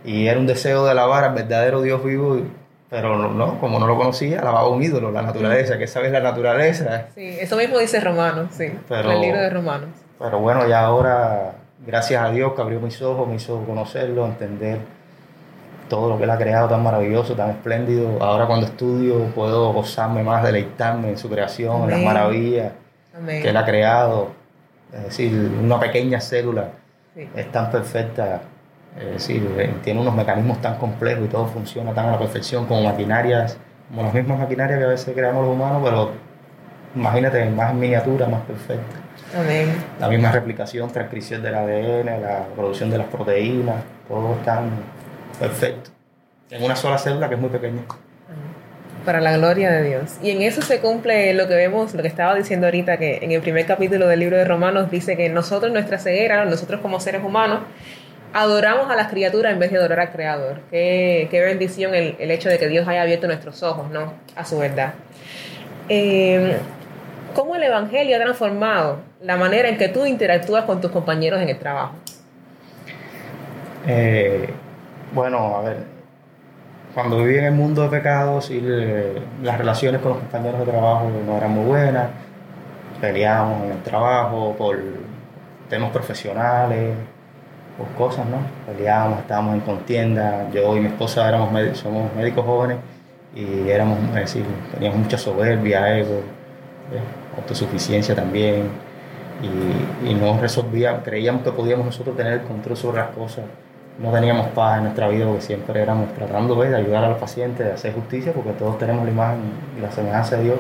y 0.07 0.27
era 0.29 0.39
un 0.41 0.47
deseo 0.47 0.85
de 0.87 0.93
alabar 0.93 1.25
al 1.25 1.35
verdadero 1.35 1.83
Dios 1.83 2.03
vivo, 2.03 2.41
pero 2.89 3.19
no, 3.19 3.29
no 3.33 3.61
como 3.61 3.79
no 3.79 3.87
lo 3.87 3.97
conocía, 3.97 4.41
alababa 4.41 4.69
un 4.69 4.83
ídolo, 4.83 5.11
la 5.11 5.21
naturaleza, 5.23 5.77
que 5.77 5.87
sabes 5.87 6.11
la 6.13 6.21
naturaleza. 6.21 7.07
Sí, 7.15 7.37
eso 7.41 7.57
mismo 7.57 7.79
dice 7.79 8.01
Romanos, 8.01 8.49
sí, 8.53 8.73
Pero- 8.89 9.11
el 9.13 9.21
libro 9.21 9.41
de 9.41 9.51
Romanos. 9.51 9.89
Pero 10.19 10.39
bueno, 10.39 10.67
ya 10.67 10.81
ahora, 10.87 11.53
gracias 11.87 12.23
a 12.23 12.31
Dios 12.31 12.55
que 12.55 12.63
abrió 12.63 12.81
mis 12.81 13.03
ojos, 13.03 13.29
me 13.29 13.35
hizo 13.35 13.61
conocerlo, 13.67 14.25
entender 14.25 14.79
todo 15.89 16.09
lo 16.09 16.19
que 16.19 16.25
Él 16.25 16.31
ha 16.31 16.39
creado 16.39 16.69
tan 16.69 16.83
maravilloso, 16.83 17.35
tan 17.35 17.51
espléndido. 17.51 18.17
Ahora 18.21 18.47
cuando 18.47 18.67
estudio 18.67 19.27
puedo 19.35 19.73
gozarme 19.73 20.23
más, 20.23 20.43
deleitarme 20.43 21.11
en 21.11 21.19
su 21.19 21.29
creación, 21.29 21.85
en 21.85 21.91
las 21.91 22.01
maravillas 22.01 22.73
Amén. 23.17 23.43
que 23.43 23.51
Él 23.51 23.57
ha 23.57 23.65
creado. 23.65 24.29
Es 24.93 25.05
decir, 25.05 25.33
una 25.63 25.79
pequeña 25.79 26.21
célula 26.21 26.69
Sí. 27.15 27.29
es 27.37 27.51
tan 27.53 27.71
perfecta, 27.71 28.41
es 28.99 29.13
decir, 29.13 29.49
eh, 29.59 29.75
tiene 29.85 30.01
unos 30.01 30.15
mecanismos 30.15 30.61
tan 30.61 30.77
complejos 30.77 31.27
y 31.27 31.29
todo 31.29 31.47
funciona 31.47 31.93
tan 31.93 32.07
a 32.07 32.13
la 32.13 32.19
perfección 32.19 32.67
como 32.67 32.83
maquinarias, 32.83 33.59
como 33.89 34.03
las 34.03 34.15
mismas 34.15 34.39
maquinarias 34.39 34.79
que 34.79 34.85
a 34.85 34.89
veces 34.89 35.15
creamos 35.15 35.45
los 35.45 35.55
humanos, 35.55 35.83
pero 35.85 36.13
imagínate, 36.95 37.45
más 37.51 37.75
miniatura, 37.75 38.27
más 38.27 38.43
perfecta. 38.43 38.97
Amén. 39.37 39.75
La 40.01 40.09
misma 40.09 40.33
replicación, 40.33 40.91
transcripción 40.91 41.43
del 41.43 41.55
ADN, 41.55 42.23
la 42.23 42.47
producción 42.55 42.91
de 42.91 42.99
las 42.99 43.07
proteínas, 43.09 43.77
todo 44.09 44.35
es 44.35 44.45
tan 44.45 44.71
perfecto. 45.39 45.91
En 46.51 46.63
una 46.63 46.77
sola 46.77 46.97
célula 46.97 47.29
que 47.29 47.35
es 47.35 47.41
muy 47.41 47.51
pequeña. 47.51 47.83
Para 49.05 49.21
la 49.21 49.37
gloria 49.37 49.71
de 49.71 49.83
Dios. 49.83 50.17
Y 50.23 50.31
en 50.31 50.43
eso 50.43 50.63
se 50.63 50.81
cumple 50.81 51.35
lo 51.35 51.47
que 51.47 51.55
vemos, 51.55 51.95
lo 51.95 52.03
que 52.03 52.09
estaba 52.09 52.35
diciendo 52.35 52.67
ahorita, 52.67 52.97
que 52.97 53.19
en 53.23 53.31
el 53.31 53.41
primer 53.41 53.67
capítulo 53.67 54.09
del 54.09 54.21
libro 54.21 54.37
de 54.37 54.45
Romanos 54.45 54.91
dice 54.91 55.17
que 55.17 55.29
nosotros, 55.29 55.73
nuestra 55.73 55.99
ceguera, 55.99 56.45
nosotros 56.45 56.81
como 56.81 56.99
seres 56.99 57.23
humanos, 57.23 57.61
adoramos 58.37 58.91
a 58.91 58.97
las 58.97 59.09
criaturas 59.09 59.51
en 59.55 59.59
vez 59.59 59.71
de 59.71 59.79
adorar 59.79 60.01
al 60.01 60.13
Creador. 60.13 60.61
Qué, 60.71 61.27
qué 61.31 61.41
bendición 61.41 61.95
el, 61.95 62.17
el 62.19 62.31
hecho 62.31 62.51
de 62.51 62.59
que 62.59 62.69
Dios 62.69 62.87
haya 62.87 63.01
abierto 63.01 63.27
nuestros 63.27 63.63
ojos, 63.63 63.91
¿no? 63.91 64.13
A 64.37 64.45
su 64.45 64.59
verdad. 64.59 64.93
Eh, 65.89 66.59
¿cómo 67.35 67.57
el 67.57 67.63
Evangelio 67.63 68.15
ha 68.17 68.21
transformado 68.21 68.99
la 69.23 69.39
manera 69.39 69.71
en 69.71 69.79
que 69.79 69.89
tú 69.89 70.05
interactúas 70.05 70.65
con 70.65 70.83
tus 70.83 70.91
compañeros 70.91 71.41
en 71.41 71.49
el 71.49 71.59
trabajo? 71.59 71.95
Eh, 73.87 74.51
bueno, 75.15 75.57
a 75.57 75.63
ver, 75.63 75.77
cuando 76.93 77.19
viví 77.19 77.39
en 77.39 77.45
el 77.45 77.55
mundo 77.55 77.85
de 77.85 77.89
pecados 77.89 78.51
y 78.51 78.61
las 79.43 79.57
relaciones 79.57 80.03
con 80.03 80.13
los 80.13 80.21
compañeros 80.21 80.61
de 80.61 80.67
trabajo 80.67 81.11
no 81.25 81.39
eran 81.39 81.53
muy 81.53 81.65
buenas, 81.65 82.09
peleábamos 83.01 83.65
en 83.65 83.73
el 83.73 83.83
trabajo 83.83 84.55
por 84.59 84.79
temas 85.71 85.91
profesionales, 85.91 86.97
por 87.77 87.87
cosas, 87.97 88.27
¿no? 88.27 88.39
Peleábamos, 88.67 89.21
estábamos 89.21 89.55
en 89.55 89.61
contienda, 89.61 90.49
yo 90.53 90.77
y 90.77 90.81
mi 90.81 90.87
esposa 90.87 91.29
éramos 91.29 91.51
somos 91.77 92.15
médicos 92.15 92.45
jóvenes 92.45 92.79
y 93.35 93.69
éramos, 93.69 93.99
es 94.09 94.15
decir, 94.15 94.45
teníamos 94.73 95.01
mucha 95.01 95.19
soberbia, 95.19 95.99
ego, 95.99 96.23
autosuficiencia 97.37 98.15
también 98.15 98.71
y, 99.43 100.11
y 100.11 100.15
no 100.15 100.41
resolvíamos, 100.41 101.03
creíamos 101.05 101.43
que 101.43 101.53
podíamos 101.53 101.87
nosotros 101.87 102.17
tener 102.17 102.35
el 102.35 102.43
control 102.43 102.77
sobre 102.77 102.99
las 102.99 103.11
cosas 103.11 103.45
no 103.99 104.13
teníamos 104.13 104.49
paz 104.49 104.79
en 104.79 104.85
nuestra 104.85 105.09
vida 105.09 105.25
porque 105.27 105.41
siempre 105.41 105.81
éramos 105.81 106.13
tratando 106.13 106.55
de 106.61 106.75
ayudar 106.75 107.05
a 107.05 107.09
los 107.09 107.19
pacientes, 107.19 107.67
de 107.67 107.73
hacer 107.73 107.95
justicia, 107.95 108.33
porque 108.33 108.51
todos 108.51 108.79
tenemos 108.79 109.05
la 109.05 109.11
imagen 109.11 109.41
y 109.77 109.81
la 109.81 109.91
semejanza 109.91 110.37
de 110.37 110.45
Dios. 110.45 110.59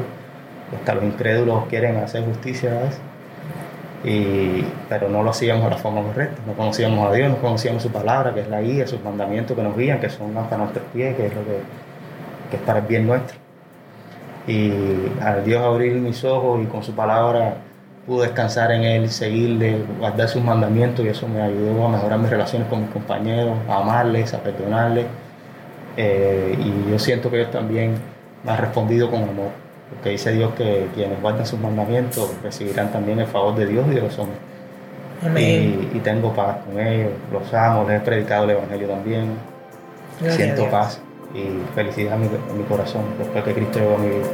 Hasta 0.74 0.94
los 0.94 1.04
incrédulos 1.04 1.66
quieren 1.66 1.96
hacer 1.96 2.24
justicia 2.24 2.70
a 2.70 2.82
veces. 2.82 3.00
Y, 4.06 4.64
pero 4.88 5.08
no 5.08 5.24
lo 5.24 5.30
hacíamos 5.30 5.64
de 5.64 5.70
la 5.70 5.76
forma 5.76 6.00
correcta. 6.00 6.40
No 6.46 6.52
conocíamos 6.52 7.10
a 7.10 7.12
Dios, 7.12 7.28
no 7.28 7.38
conocíamos 7.38 7.82
su 7.82 7.90
palabra, 7.90 8.32
que 8.32 8.40
es 8.40 8.48
la 8.48 8.62
guía, 8.62 8.86
sus 8.86 9.02
mandamientos 9.02 9.56
que 9.56 9.62
nos 9.64 9.76
guían, 9.76 10.00
que 10.00 10.08
son 10.08 10.32
para 10.32 10.58
nuestros 10.58 10.84
pies, 10.94 11.16
que 11.16 11.26
es 11.26 11.34
lo 11.34 11.44
que, 11.44 11.58
que 12.50 12.56
es 12.56 12.62
para 12.62 12.78
el 12.78 12.86
bien 12.86 13.06
nuestro. 13.06 13.36
Y 14.46 14.70
al 15.20 15.44
Dios 15.44 15.60
abrir 15.60 15.94
mis 15.94 16.22
ojos 16.24 16.62
y 16.62 16.66
con 16.66 16.84
su 16.84 16.94
palabra 16.94 17.56
pude 18.06 18.26
descansar 18.26 18.70
en 18.70 18.84
Él, 18.84 19.10
seguirle, 19.10 19.82
guardar 19.98 20.28
sus 20.28 20.42
mandamientos 20.42 21.04
y 21.04 21.08
eso 21.08 21.26
me 21.26 21.42
ayudó 21.42 21.86
a 21.86 21.88
mejorar 21.88 22.20
mis 22.20 22.30
relaciones 22.30 22.68
con 22.68 22.82
mis 22.82 22.90
compañeros, 22.90 23.58
a 23.68 23.78
amarles, 23.78 24.32
a 24.32 24.38
perdonarles. 24.38 25.06
Eh, 25.96 26.56
y 26.58 26.90
yo 26.90 26.98
siento 27.00 27.28
que 27.28 27.40
ellos 27.40 27.50
también 27.50 27.96
me 28.44 28.52
han 28.52 28.58
respondido 28.58 29.10
con 29.10 29.24
amor, 29.24 29.50
porque 29.90 30.10
dice 30.10 30.32
Dios 30.32 30.52
que 30.54 30.88
quienes 30.94 31.20
guardan 31.20 31.46
sus 31.46 31.60
mandamientos 31.60 32.30
recibirán 32.42 32.90
también 32.90 33.20
el 33.20 33.26
favor 33.26 33.54
de 33.54 33.66
Dios 33.66 33.86
y 33.90 33.94
de 33.94 34.00
los 34.00 34.18
hombres. 34.18 34.38
Y, 35.36 35.98
tengo 36.00 36.32
paz 36.34 36.58
con 36.64 36.78
ellos, 36.78 37.10
los 37.32 37.52
amo, 37.54 37.88
les 37.88 38.00
he 38.00 38.04
predicado 38.04 38.44
el 38.44 38.50
Evangelio 38.50 38.88
también. 38.88 39.26
siento 40.28 40.68
paz 40.70 41.00
y 41.34 41.74
felicidad 41.74 42.14
en 42.14 42.20
mi, 42.20 42.26
en 42.26 42.58
mi 42.58 42.64
corazón 42.64 43.02
después 43.18 43.44
que 43.44 43.54
Cristo 43.54 43.78
llegó 43.78 43.94
a 43.94 43.98
mi 43.98 44.08
vida. 44.08 44.26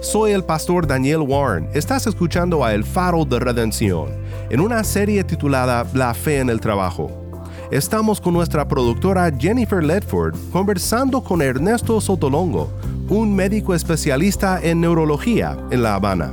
Soy 0.00 0.32
el 0.32 0.44
pastor 0.44 0.86
Daniel 0.86 1.22
Warren. 1.22 1.68
Estás 1.74 2.06
escuchando 2.06 2.64
a 2.64 2.72
El 2.72 2.84
Faro 2.84 3.24
de 3.24 3.40
Redención, 3.40 4.08
en 4.48 4.60
una 4.60 4.84
serie 4.84 5.24
titulada 5.24 5.84
La 5.92 6.14
Fe 6.14 6.38
en 6.38 6.48
el 6.48 6.60
Trabajo. 6.60 7.25
Estamos 7.72 8.20
con 8.20 8.32
nuestra 8.32 8.68
productora 8.68 9.28
Jennifer 9.36 9.82
Ledford 9.82 10.36
conversando 10.52 11.24
con 11.24 11.42
Ernesto 11.42 12.00
Sotolongo, 12.00 12.70
un 13.08 13.34
médico 13.34 13.74
especialista 13.74 14.60
en 14.62 14.80
neurología 14.80 15.58
en 15.72 15.82
La 15.82 15.96
Habana. 15.96 16.32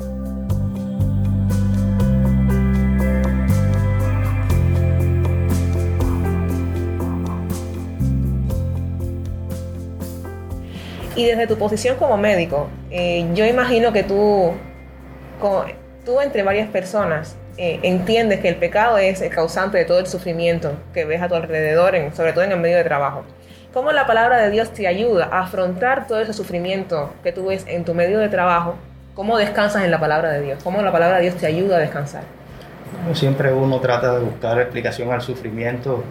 Y 11.15 11.25
desde 11.25 11.47
tu 11.47 11.57
posición 11.57 11.97
como 11.97 12.15
médico, 12.15 12.67
eh, 12.91 13.27
yo 13.33 13.47
imagino 13.47 13.91
que 13.91 14.03
tú, 14.03 14.51
tú 16.05 16.21
entre 16.21 16.43
varias 16.43 16.69
personas, 16.69 17.35
eh, 17.57 17.79
entiendes 17.83 18.39
que 18.39 18.49
el 18.49 18.55
pecado 18.55 18.97
es 18.97 19.21
el 19.21 19.29
causante 19.29 19.77
de 19.77 19.85
todo 19.85 19.99
el 19.99 20.07
sufrimiento 20.07 20.73
que 20.93 21.05
ves 21.05 21.21
a 21.21 21.27
tu 21.27 21.35
alrededor, 21.35 21.95
sobre 22.13 22.33
todo 22.33 22.43
en 22.43 22.51
el 22.51 22.59
medio 22.59 22.77
de 22.77 22.83
trabajo. 22.83 23.23
¿Cómo 23.73 23.91
la 23.91 24.05
palabra 24.05 24.37
de 24.37 24.49
Dios 24.51 24.71
te 24.71 24.87
ayuda 24.87 25.29
a 25.31 25.41
afrontar 25.41 26.07
todo 26.07 26.19
ese 26.19 26.33
sufrimiento 26.33 27.13
que 27.23 27.31
tú 27.31 27.47
ves 27.47 27.65
en 27.67 27.85
tu 27.85 27.93
medio 27.93 28.19
de 28.19 28.29
trabajo? 28.29 28.75
¿Cómo 29.15 29.37
descansas 29.37 29.83
en 29.83 29.91
la 29.91 29.99
palabra 29.99 30.31
de 30.31 30.41
Dios? 30.41 30.63
¿Cómo 30.63 30.81
la 30.81 30.91
palabra 30.91 31.17
de 31.17 31.23
Dios 31.23 31.35
te 31.35 31.47
ayuda 31.47 31.77
a 31.77 31.79
descansar? 31.79 32.23
siempre 33.13 33.51
uno 33.51 33.79
trata 33.79 34.13
de 34.13 34.19
buscar 34.19 34.59
explicación 34.61 35.11
al 35.11 35.21
sufrimiento 35.21 36.03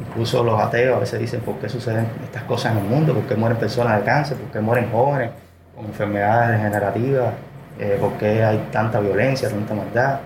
Incluso 0.00 0.42
los 0.42 0.60
ateos 0.60 0.96
a 0.96 1.00
veces 1.00 1.20
dicen 1.20 1.40
por 1.40 1.56
qué 1.58 1.68
suceden 1.68 2.06
estas 2.24 2.42
cosas 2.44 2.72
en 2.72 2.78
el 2.78 2.84
mundo, 2.84 3.14
por 3.14 3.24
qué 3.24 3.36
mueren 3.36 3.58
personas 3.58 3.98
de 3.98 4.04
cáncer, 4.04 4.36
por 4.36 4.50
qué 4.50 4.60
mueren 4.60 4.90
jóvenes 4.90 5.30
con 5.74 5.86
enfermedades 5.86 6.58
degenerativas, 6.58 7.32
eh, 7.78 7.96
por 8.00 8.12
qué 8.14 8.42
hay 8.42 8.68
tanta 8.72 9.00
violencia, 9.00 9.48
tanta 9.48 9.74
maldad. 9.74 10.18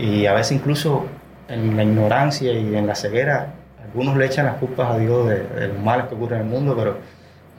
Y 0.00 0.24
a 0.26 0.32
veces 0.32 0.52
incluso 0.52 1.04
en 1.48 1.76
la 1.76 1.82
ignorancia 1.82 2.52
y 2.52 2.74
en 2.74 2.86
la 2.86 2.94
ceguera, 2.94 3.52
algunos 3.84 4.16
le 4.16 4.26
echan 4.26 4.46
las 4.46 4.54
culpas 4.56 4.92
a 4.92 4.98
Dios 4.98 5.28
de, 5.28 5.68
los 5.68 5.78
males 5.78 6.06
que 6.06 6.14
ocurren 6.14 6.40
en 6.40 6.46
el 6.46 6.52
mundo, 6.52 6.74
pero 6.76 6.96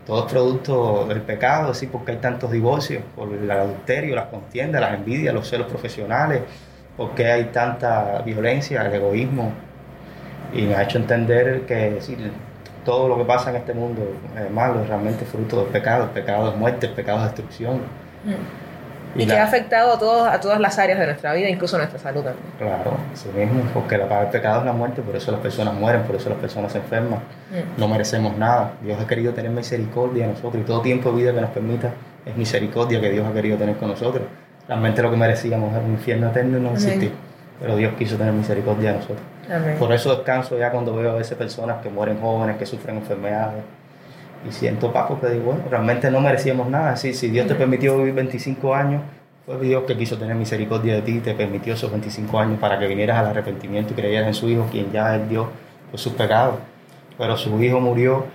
todo 0.08 0.26
es 0.26 0.32
producto 0.32 1.06
del 1.08 1.22
pecado, 1.22 1.72
así 1.72 1.86
porque 1.86 2.14
hay 2.14 2.18
tantos 2.18 2.52
divorcios, 2.52 3.04
por 3.16 3.32
el 3.32 3.50
adulterio, 3.52 4.16
las 4.16 4.26
contiendas, 4.26 4.82
las 4.82 4.96
envidias, 4.96 5.34
los 5.36 5.48
celos 5.48 5.68
profesionales, 5.68 6.42
porque 6.98 7.32
hay 7.32 7.46
tanta 7.46 8.22
violencia, 8.26 8.82
el 8.82 8.94
egoísmo, 8.94 9.52
y 10.54 10.64
me 10.64 10.76
ha 10.76 10.84
hecho 10.84 10.98
entender 10.98 11.62
que 11.68 12.00
todo 12.84 13.08
lo 13.08 13.18
que 13.18 13.26
pasa 13.26 13.52
en 13.52 13.58
este 13.58 13.74
mundo 13.74 14.02
es 14.36 14.50
malo, 14.52 14.82
es 14.82 14.88
realmente 14.88 15.26
fruto 15.26 15.62
del 15.62 15.68
pecado. 15.68 16.06
El 16.06 16.10
pecado 16.10 16.50
es 16.50 16.58
muerte, 16.58 16.88
el 16.88 16.94
pecado 16.94 17.20
es 17.20 17.26
destrucción. 17.26 17.78
Mm. 18.26 18.71
Y, 19.16 19.26
que 19.26 19.38
ha 19.38 19.44
afectado 19.44 19.94
a, 19.94 20.00
todos, 20.00 20.28
a 20.28 20.40
todas 20.40 20.60
las 20.60 20.80
áreas 20.80 21.00
de 21.00 21.06
nuestra 21.06 21.34
vida, 21.34 21.50
incluso 21.50 21.76
a 21.76 21.80
nuestra 21.80 22.00
salud 22.00 22.24
también. 22.24 22.46
Claro, 22.58 22.98
así 23.14 23.30
mismo, 23.30 23.64
porque 23.74 23.98
la 23.98 24.08
paga 24.08 24.22
del 24.22 24.30
pecado 24.30 24.60
es 24.60 24.66
la 24.66 24.74
muerte, 24.74 25.02
por 25.02 25.16
eso 25.16 25.32
las 25.32 25.42
personas 25.42 25.74
mueren, 25.74 26.04
por 26.04 26.16
eso 26.16 26.30
las 26.30 26.38
personas 26.38 26.72
se 26.72 26.78
enferman. 26.78 27.20
Mm. 27.20 27.80
No 27.80 27.88
merecemos 27.88 28.38
nada. 28.38 28.74
Dios 28.82 29.00
ha 29.02 29.08
querido 29.08 29.34
tener 29.34 29.52
misericordia 29.52 30.28
de 30.28 30.34
nosotros 30.34 30.64
y 30.64 30.66
todo 30.66 30.82
tiempo 30.82 31.12
de 31.12 31.18
vida 31.18 31.34
que 31.34 31.42
nos 31.42 31.50
permita 31.50 31.92
es 32.26 32.38
misericordia 32.38 33.02
que 33.02 33.10
Dios 33.10 33.28
ha 33.28 33.34
querido 33.34 33.58
tener 33.58 33.76
con 33.78 33.90
nosotros. 33.90 34.24
Realmente 34.68 35.02
lo 35.02 35.12
que 35.12 35.18
merecíamos 35.18 35.74
era 35.74 35.82
un 35.82 35.92
infierno 35.92 36.30
eterno 36.30 36.58
y 36.58 36.62
no 36.62 36.72
existir, 36.72 37.12
pero 37.60 37.76
Dios 37.76 37.94
quiso 37.98 38.16
tener 38.16 38.34
misericordia 38.34 38.92
de 38.92 38.98
nosotros. 38.98 39.20
Por 39.80 39.92
eso 39.92 40.16
descanso 40.16 40.58
ya 40.58 40.72
cuando 40.72 40.96
veo 40.96 41.12
a 41.12 41.16
veces 41.16 41.38
personas 41.38 41.82
que 41.82 41.90
mueren 41.90 42.20
jóvenes, 42.22 42.58
que 42.58 42.66
sufren 42.66 42.98
enfermedades. 42.98 43.64
Y 44.48 44.52
siento 44.52 44.92
paz 44.92 45.06
porque 45.08 45.30
digo, 45.30 45.46
bueno, 45.46 45.64
realmente 45.70 46.10
no 46.10 46.20
merecíamos 46.20 46.68
nada. 46.68 46.96
si 46.96 47.12
Dios 47.30 47.48
te 47.48 47.56
permitió 47.56 47.98
vivir 47.98 48.14
25 48.14 48.74
años, 48.76 49.02
fue 49.46 49.60
Dios 49.60 49.84
que 49.86 49.98
quiso 49.98 50.18
tener 50.18 50.36
misericordia 50.36 50.96
de 50.96 51.02
ti, 51.02 51.20
te 51.20 51.34
permitió 51.34 51.74
esos 51.74 51.92
25 51.92 52.40
años 52.40 52.60
para 52.60 52.78
que 52.78 52.88
vinieras 52.88 53.18
al 53.18 53.28
arrepentimiento 53.28 53.94
y 53.94 53.96
creyeras 53.96 54.28
en 54.28 54.34
su 54.34 54.50
Hijo, 54.50 54.68
quien 54.72 54.92
ya 54.92 55.16
es 55.16 55.30
Dios 55.30 55.48
por 55.90 56.00
sus 56.00 56.14
pecados. 56.14 56.56
Pero 57.18 57.38
su 57.38 57.62
Hijo 57.62 57.80
murió 57.80 58.26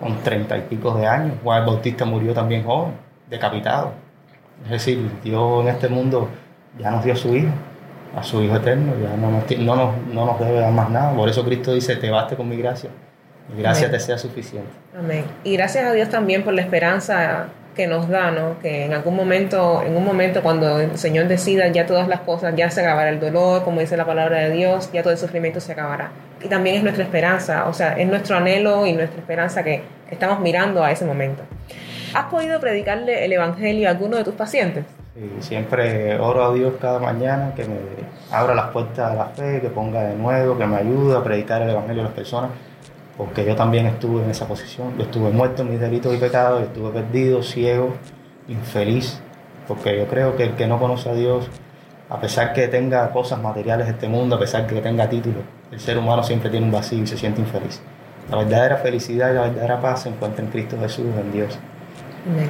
con 0.00 0.16
treinta 0.22 0.56
y 0.56 0.62
pico 0.62 0.94
de 0.94 1.06
años. 1.06 1.36
Juan 1.42 1.60
el 1.60 1.66
Bautista 1.66 2.04
murió 2.04 2.32
también 2.34 2.64
joven, 2.64 2.92
decapitado. 3.28 3.92
Es 4.64 4.70
decir, 4.70 5.10
Dios 5.22 5.62
en 5.62 5.68
este 5.68 5.88
mundo 5.88 6.28
ya 6.78 6.90
nos 6.90 7.04
dio 7.04 7.12
a 7.12 7.16
su 7.16 7.34
Hijo 7.34 7.50
a 8.16 8.22
su 8.22 8.42
Hijo 8.42 8.56
eterno, 8.56 8.94
ya 9.00 9.14
no 9.14 9.30
nos, 9.30 9.58
no, 9.58 10.26
nos, 10.26 10.40
debe 10.40 10.60
dar 10.60 10.72
más 10.72 10.88
nada. 10.88 11.14
Por 11.14 11.28
eso 11.28 11.44
Cristo 11.44 11.74
dice, 11.74 11.96
te 11.96 12.10
baste 12.10 12.34
con 12.34 12.48
mi 12.48 12.56
gracia, 12.56 12.88
mi 13.54 13.62
gracia 13.62 13.90
te 13.90 14.00
sea 14.00 14.18
suficiente. 14.18 14.68
Amén. 14.98 15.24
Y 15.44 15.56
gracias 15.56 15.84
a 15.84 15.92
Dios 15.92 16.08
también 16.08 16.42
por 16.42 16.54
la 16.54 16.62
esperanza 16.62 17.48
que 17.76 17.86
nos 17.86 18.08
da, 18.08 18.30
¿no? 18.30 18.58
Que 18.60 18.86
en 18.86 18.94
algún 18.94 19.14
momento, 19.14 19.82
en 19.82 19.96
un 19.96 20.04
momento 20.04 20.42
cuando 20.42 20.80
el 20.80 20.96
Señor 20.96 21.28
decida 21.28 21.68
ya 21.68 21.86
todas 21.86 22.08
las 22.08 22.20
cosas, 22.20 22.54
ya 22.56 22.70
se 22.70 22.80
acabará 22.80 23.10
el 23.10 23.20
dolor, 23.20 23.62
como 23.62 23.80
dice 23.80 23.96
la 23.96 24.06
palabra 24.06 24.38
de 24.38 24.50
Dios, 24.50 24.90
ya 24.92 25.02
todo 25.02 25.12
el 25.12 25.18
sufrimiento 25.18 25.60
se 25.60 25.72
acabará. 25.72 26.10
Y 26.42 26.48
también 26.48 26.76
es 26.76 26.82
nuestra 26.82 27.04
esperanza, 27.04 27.68
o 27.68 27.74
sea, 27.74 27.92
es 27.98 28.08
nuestro 28.08 28.36
anhelo 28.36 28.86
y 28.86 28.94
nuestra 28.94 29.20
esperanza 29.20 29.62
que 29.62 29.82
estamos 30.10 30.40
mirando 30.40 30.82
a 30.82 30.90
ese 30.90 31.04
momento. 31.04 31.42
¿Has 32.14 32.24
podido 32.26 32.58
predicarle 32.60 33.24
el 33.24 33.32
Evangelio 33.32 33.88
a 33.88 33.90
alguno 33.90 34.16
de 34.16 34.24
tus 34.24 34.34
pacientes? 34.34 34.84
Y 35.14 35.42
siempre 35.42 36.18
oro 36.18 36.44
a 36.44 36.54
Dios 36.54 36.74
cada 36.80 36.98
mañana 36.98 37.52
que 37.54 37.64
me 37.64 37.76
abra 38.30 38.54
las 38.54 38.68
puertas 38.68 39.12
de 39.12 39.16
la 39.18 39.26
fe, 39.26 39.60
que 39.60 39.68
ponga 39.68 40.02
de 40.02 40.14
nuevo, 40.14 40.56
que 40.56 40.66
me 40.66 40.76
ayude 40.76 41.16
a 41.16 41.22
predicar 41.22 41.62
el 41.62 41.70
Evangelio 41.70 42.02
a 42.02 42.04
las 42.06 42.14
personas, 42.14 42.50
porque 43.16 43.44
yo 43.44 43.56
también 43.56 43.86
estuve 43.86 44.22
en 44.22 44.30
esa 44.30 44.46
posición. 44.46 44.96
Yo 44.98 45.04
estuve 45.04 45.30
muerto 45.30 45.62
en 45.62 45.70
mis 45.70 45.80
delitos 45.80 46.14
y 46.14 46.18
pecados, 46.18 46.60
yo 46.60 46.66
estuve 46.66 46.90
perdido, 46.90 47.42
ciego, 47.42 47.94
infeliz, 48.48 49.20
porque 49.66 49.96
yo 49.96 50.06
creo 50.06 50.36
que 50.36 50.44
el 50.44 50.54
que 50.54 50.66
no 50.66 50.78
conoce 50.78 51.10
a 51.10 51.14
Dios, 51.14 51.48
a 52.08 52.20
pesar 52.20 52.52
que 52.52 52.68
tenga 52.68 53.10
cosas 53.10 53.40
materiales 53.40 53.86
de 53.86 53.92
este 53.94 54.08
mundo, 54.08 54.36
a 54.36 54.38
pesar 54.38 54.66
que 54.66 54.80
tenga 54.80 55.08
títulos, 55.08 55.42
el 55.72 55.80
ser 55.80 55.98
humano 55.98 56.22
siempre 56.22 56.50
tiene 56.50 56.66
un 56.66 56.72
vacío 56.72 57.02
y 57.02 57.06
se 57.06 57.16
siente 57.16 57.40
infeliz. 57.40 57.80
La 58.30 58.38
verdadera 58.38 58.76
felicidad 58.76 59.30
y 59.30 59.34
la 59.34 59.42
verdadera 59.42 59.80
paz 59.80 60.02
se 60.02 60.08
encuentra 60.08 60.44
en 60.44 60.50
Cristo 60.50 60.76
Jesús, 60.80 61.06
en 61.18 61.32
Dios. 61.32 61.58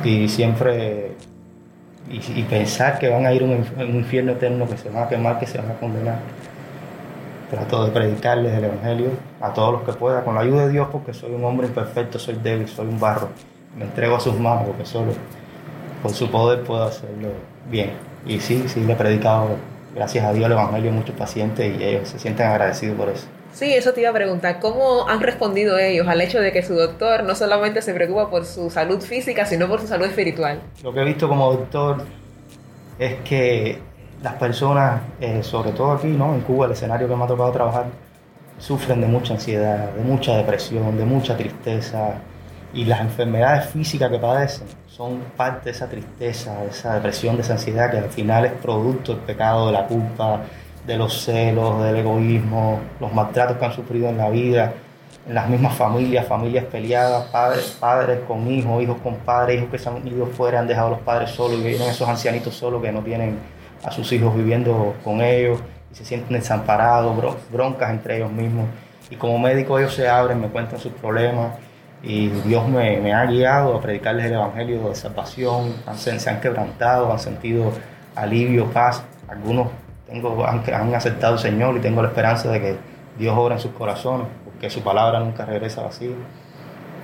Y 0.04 0.28
siempre 0.28 1.12
y, 2.10 2.42
pensar 2.44 2.98
que 2.98 3.08
van 3.08 3.26
a 3.26 3.32
ir 3.32 3.42
a 3.42 3.44
un, 3.44 3.96
infierno 3.96 4.32
eterno, 4.32 4.68
que 4.68 4.76
se 4.76 4.88
van 4.88 5.04
a 5.04 5.08
quemar, 5.08 5.38
que 5.38 5.46
se 5.46 5.58
van 5.58 5.70
a 5.70 5.74
condenar. 5.74 6.18
Trato 7.50 7.84
de 7.84 7.92
predicarles 7.92 8.54
el 8.54 8.64
Evangelio 8.64 9.10
a 9.40 9.52
todos 9.52 9.72
los 9.72 9.82
que 9.82 9.92
pueda, 9.92 10.24
con 10.24 10.34
la 10.34 10.40
ayuda 10.40 10.66
de 10.66 10.72
Dios, 10.72 10.88
porque 10.90 11.14
soy 11.14 11.32
un 11.32 11.44
hombre 11.44 11.68
imperfecto, 11.68 12.18
soy 12.18 12.34
débil, 12.42 12.68
soy 12.68 12.86
un 12.86 12.98
barro. 12.98 13.28
me 13.76 13.84
entrego 13.84 14.16
a 14.16 14.20
sus 14.20 14.38
manos 14.38 14.64
porque 14.66 14.84
solo 14.84 15.12
por 16.02 16.12
su 16.12 16.30
poder 16.30 16.62
puedo 16.62 16.82
hacerlo 16.82 17.28
bien. 17.70 17.92
Y 18.26 18.40
sí, 18.40 18.64
sí, 18.66 18.80
le 18.80 18.94
he 18.94 18.96
predicado, 18.96 19.50
gracias 19.94 20.24
a 20.24 20.32
Dios, 20.32 20.46
el 20.46 20.52
Evangelio 20.52 20.90
a 20.90 20.94
muchos 20.94 21.14
pacientes 21.14 21.78
y 21.78 21.84
ellos 21.84 22.08
se 22.08 22.18
sienten 22.18 22.48
agradecidos 22.48 22.96
por 22.96 23.08
eso. 23.08 23.26
Sí, 23.52 23.72
eso 23.72 23.92
te 23.92 24.02
iba 24.02 24.10
a 24.10 24.12
preguntar. 24.12 24.60
¿Cómo 24.60 25.08
han 25.08 25.20
respondido 25.20 25.78
ellos 25.78 26.06
al 26.08 26.20
hecho 26.20 26.40
de 26.40 26.52
que 26.52 26.62
su 26.62 26.74
doctor 26.74 27.24
no 27.24 27.34
solamente 27.34 27.80
se 27.80 27.94
preocupa 27.94 28.28
por 28.28 28.44
su 28.44 28.68
salud 28.68 29.00
física, 29.00 29.46
sino 29.46 29.66
por 29.66 29.80
su 29.80 29.86
salud 29.86 30.04
espiritual? 30.04 30.60
Lo 30.82 30.92
que 30.92 31.00
he 31.00 31.04
visto 31.04 31.26
como 31.26 31.50
doctor 31.52 32.04
es 32.98 33.14
que 33.24 33.78
las 34.22 34.34
personas, 34.34 35.00
eh, 35.20 35.42
sobre 35.42 35.72
todo 35.72 35.92
aquí, 35.92 36.08
¿no? 36.08 36.34
En 36.34 36.40
Cuba, 36.40 36.66
el 36.66 36.72
escenario 36.72 37.08
que 37.08 37.16
me 37.16 37.24
ha 37.24 37.26
tocado 37.26 37.52
trabajar, 37.52 37.86
sufren 38.58 39.00
de 39.00 39.06
mucha 39.06 39.34
ansiedad, 39.34 39.90
de 39.92 40.02
mucha 40.02 40.36
depresión, 40.36 40.96
de 40.96 41.04
mucha 41.04 41.36
tristeza. 41.36 42.14
Y 42.72 42.84
las 42.84 43.00
enfermedades 43.00 43.66
físicas 43.66 44.10
que 44.10 44.18
padecen 44.18 44.66
son 44.86 45.20
parte 45.36 45.66
de 45.66 45.70
esa 45.70 45.88
tristeza, 45.88 46.60
de 46.62 46.68
esa 46.68 46.94
depresión, 46.94 47.36
de 47.36 47.42
esa 47.42 47.54
ansiedad 47.54 47.90
que 47.90 47.98
al 47.98 48.10
final 48.10 48.44
es 48.46 48.52
producto 48.52 49.12
del 49.12 49.22
pecado, 49.22 49.66
de 49.66 49.72
la 49.72 49.86
culpa, 49.86 50.42
de 50.86 50.96
los 50.96 51.22
celos, 51.22 51.82
del 51.82 51.96
egoísmo, 51.96 52.80
los 53.00 53.12
maltratos 53.12 53.56
que 53.56 53.64
han 53.64 53.72
sufrido 53.72 54.08
en 54.08 54.18
la 54.18 54.30
vida, 54.30 54.72
en 55.26 55.34
las 55.34 55.48
mismas 55.48 55.74
familias, 55.74 56.26
familias 56.26 56.64
peleadas, 56.66 57.24
padres, 57.26 57.76
padres 57.80 58.20
con 58.26 58.50
hijos, 58.50 58.82
hijos 58.82 58.98
con 59.02 59.16
padres, 59.16 59.58
hijos 59.58 59.70
que 59.70 59.78
se 59.78 59.88
han 59.88 60.06
ido 60.06 60.26
fuera, 60.26 60.60
han 60.60 60.66
dejado 60.66 60.88
a 60.88 60.90
los 60.90 61.00
padres 61.00 61.30
solos 61.30 61.58
y 61.58 61.62
vienen 61.62 61.88
esos 61.88 62.08
ancianitos 62.08 62.54
solos 62.54 62.80
que 62.82 62.92
no 62.92 63.00
tienen 63.00 63.38
a 63.84 63.90
sus 63.90 64.10
hijos 64.12 64.34
viviendo 64.34 64.94
con 65.04 65.20
ellos 65.20 65.60
y 65.92 65.94
se 65.94 66.04
sienten 66.04 66.38
desamparados, 66.38 67.16
broncas 67.50 67.90
entre 67.90 68.16
ellos 68.16 68.32
mismos. 68.32 68.66
Y 69.10 69.16
como 69.16 69.38
médico 69.38 69.78
ellos 69.78 69.94
se 69.94 70.08
abren, 70.08 70.40
me 70.40 70.48
cuentan 70.48 70.78
sus 70.80 70.92
problemas 70.92 71.54
y 72.02 72.28
Dios 72.28 72.68
me, 72.68 73.12
ha 73.12 73.26
guiado 73.26 73.76
a 73.76 73.80
predicarles 73.80 74.26
el 74.26 74.34
Evangelio 74.34 74.88
de 74.88 74.94
salvación, 74.94 75.74
se 75.96 76.30
han 76.30 76.40
quebrantado, 76.40 77.12
han 77.12 77.18
sentido 77.18 77.72
alivio, 78.14 78.66
paz. 78.66 79.02
Algunos 79.28 79.68
tengo, 80.06 80.46
han, 80.46 80.62
han 80.72 80.94
aceptado 80.94 81.34
al 81.34 81.38
Señor 81.38 81.76
y 81.76 81.80
tengo 81.80 82.02
la 82.02 82.08
esperanza 82.08 82.50
de 82.50 82.60
que 82.60 82.76
Dios 83.18 83.36
obra 83.36 83.54
en 83.54 83.60
sus 83.60 83.72
corazones, 83.72 84.26
porque 84.44 84.70
su 84.70 84.82
palabra 84.82 85.20
nunca 85.20 85.44
regresa 85.44 85.82
vacía. 85.82 86.14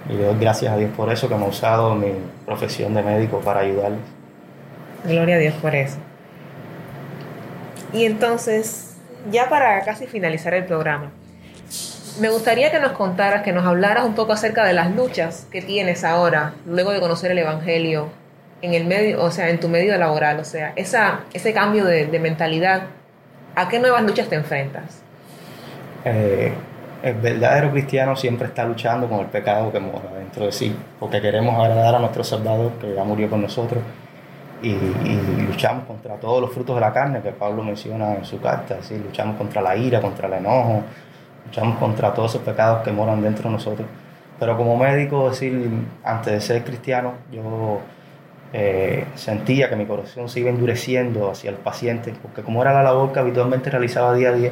Y 0.09 0.15
le 0.15 0.25
doy 0.25 0.39
gracias 0.39 0.73
a 0.73 0.77
Dios 0.77 0.91
por 0.97 1.11
eso, 1.13 1.29
que 1.29 1.35
me 1.35 1.45
ha 1.45 1.49
usado 1.49 1.95
mi 1.95 2.13
profesión 2.45 2.95
de 2.95 3.03
médico 3.03 3.41
para 3.41 3.61
ayudarles. 3.61 4.01
Gloria 5.05 5.37
a 5.37 5.39
Dios 5.39 5.55
por 5.55 5.75
eso. 5.75 5.99
Y 7.93 8.07
entonces, 8.07 8.97
ya 9.31 9.49
para 9.49 9.83
casi 9.85 10.07
finalizar 10.07 10.55
el 10.55 10.65
programa, 10.65 11.11
me 12.21 12.29
gustaría 12.29 12.71
que 12.71 12.79
nos 12.79 12.93
contaras, 12.93 13.43
que 13.43 13.53
nos 13.53 13.67
hablaras 13.67 14.05
un 14.05 14.15
poco 14.15 14.33
acerca 14.33 14.65
de 14.65 14.73
las 14.73 14.95
luchas 14.95 15.47
que 15.51 15.63
tienes 15.63 16.05
ahora, 16.05 16.55
luego 16.67 16.93
de 16.93 17.01
conocer 17.01 17.31
el 17.31 17.39
Evangelio, 17.39 18.11
en 18.61 18.75
el 18.75 18.85
medio, 18.85 19.23
o 19.23 19.31
sea, 19.31 19.51
en 19.51 19.59
tu 19.59 19.69
medio 19.69 19.97
laboral, 19.99 20.39
o 20.39 20.45
sea, 20.45 20.73
esa, 20.77 21.21
ese 21.33 21.53
cambio 21.53 21.85
de, 21.85 22.07
mentalidad, 22.19 22.83
¿a 23.55 23.69
qué 23.69 23.79
nuevas 23.79 24.03
luchas 24.03 24.29
te 24.29 24.37
enfrentas? 24.37 25.03
Eh, 26.05 26.53
el 27.03 27.15
verdadero 27.15 27.73
cristiano 27.73 28.15
siempre 28.15 28.47
está 28.47 28.65
luchando 28.65 29.09
con 29.09 29.21
el 29.21 29.27
pecado 29.27 29.73
que 29.73 29.81
mora 29.81 30.15
dentro 30.17 30.47
de 30.47 30.53
sí, 30.53 30.75
porque 31.01 31.21
queremos 31.21 31.59
agradar 31.59 31.97
a 31.97 31.99
nuestro 31.99 32.23
Salvador 32.23 32.73
que 32.81 32.95
ya 32.95 33.05
murió 33.05 33.29
con 33.29 33.43
nosotros 33.43 33.83
y, 34.63 35.47
luchamos 35.47 35.85
contra 35.85 36.17
todos 36.17 36.41
los 36.41 36.53
frutos 36.53 36.77
de 36.77 36.81
la 36.81 36.93
carne 36.93 37.21
que 37.21 37.31
Pablo 37.31 37.63
menciona 37.63 38.15
en 38.15 38.25
su 38.25 38.41
carta, 38.41 38.79
¿sí? 38.83 38.97
luchamos 38.99 39.37
contra 39.37 39.61
la 39.61 39.77
ira, 39.77 40.01
contra 40.01 40.29
el 40.29 40.35
enojo, 40.35 40.83
luchamos 41.47 41.79
contra 41.79 42.15
todos 42.15 42.33
esos 42.33 42.43
pecados 42.43 42.83
que 42.83 42.93
moran 42.93 43.21
dentro 43.23 43.49
de 43.49 43.57
nosotros. 43.57 43.87
Pero 44.39 44.57
como 44.57 44.77
médico, 44.77 45.31
decir, 45.31 45.71
antes 46.03 46.33
de 46.33 46.41
ser 46.41 46.65
cristiano, 46.65 47.15
yo 47.31 47.81
eh, 48.53 49.07
sentía 49.15 49.69
que 49.69 49.77
mi 49.77 49.87
corazón 49.87 50.29
se 50.29 50.41
iba 50.41 50.51
endureciendo 50.51 51.31
hacia 51.31 51.51
el 51.51 51.57
paciente, 51.57 52.15
porque 52.21 52.43
como 52.43 52.63
era 52.63 52.73
la 52.73 52.83
labor 52.83 53.13
que 53.13 53.21
habitualmente 53.21 53.71
realizaba 53.71 54.15
día 54.15 54.31
a 54.31 54.33
día, 54.33 54.51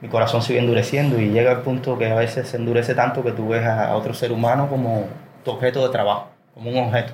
mi 0.00 0.08
corazón 0.08 0.42
se 0.42 0.52
iba 0.52 0.62
endureciendo 0.62 1.20
y 1.20 1.30
llega 1.30 1.50
al 1.50 1.62
punto 1.62 1.96
que 1.96 2.10
a 2.10 2.14
veces 2.14 2.48
se 2.48 2.56
endurece 2.56 2.94
tanto 2.94 3.22
que 3.22 3.32
tú 3.32 3.48
ves 3.48 3.64
a, 3.64 3.94
otro 3.96 4.14
ser 4.14 4.32
humano 4.32 4.68
como 4.68 5.04
tu 5.44 5.52
objeto 5.52 5.86
de 5.86 5.92
trabajo, 5.92 6.28
como 6.54 6.70
un 6.70 6.76
objeto, 6.88 7.12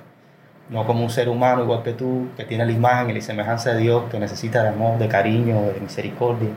no 0.68 0.86
como 0.86 1.04
un 1.04 1.10
ser 1.10 1.28
humano 1.28 1.62
igual 1.64 1.82
que 1.82 1.92
tú, 1.92 2.28
que 2.36 2.44
tiene 2.44 2.64
la 2.64 2.72
imagen 2.72 3.10
y 3.10 3.14
la 3.14 3.20
semejanza 3.20 3.72
de 3.74 3.80
Dios, 3.80 4.04
que 4.10 4.18
necesita 4.18 4.62
de 4.62 4.70
amor, 4.70 4.98
de 4.98 5.08
cariño, 5.08 5.62
de 5.62 5.80
misericordia, 5.80 6.50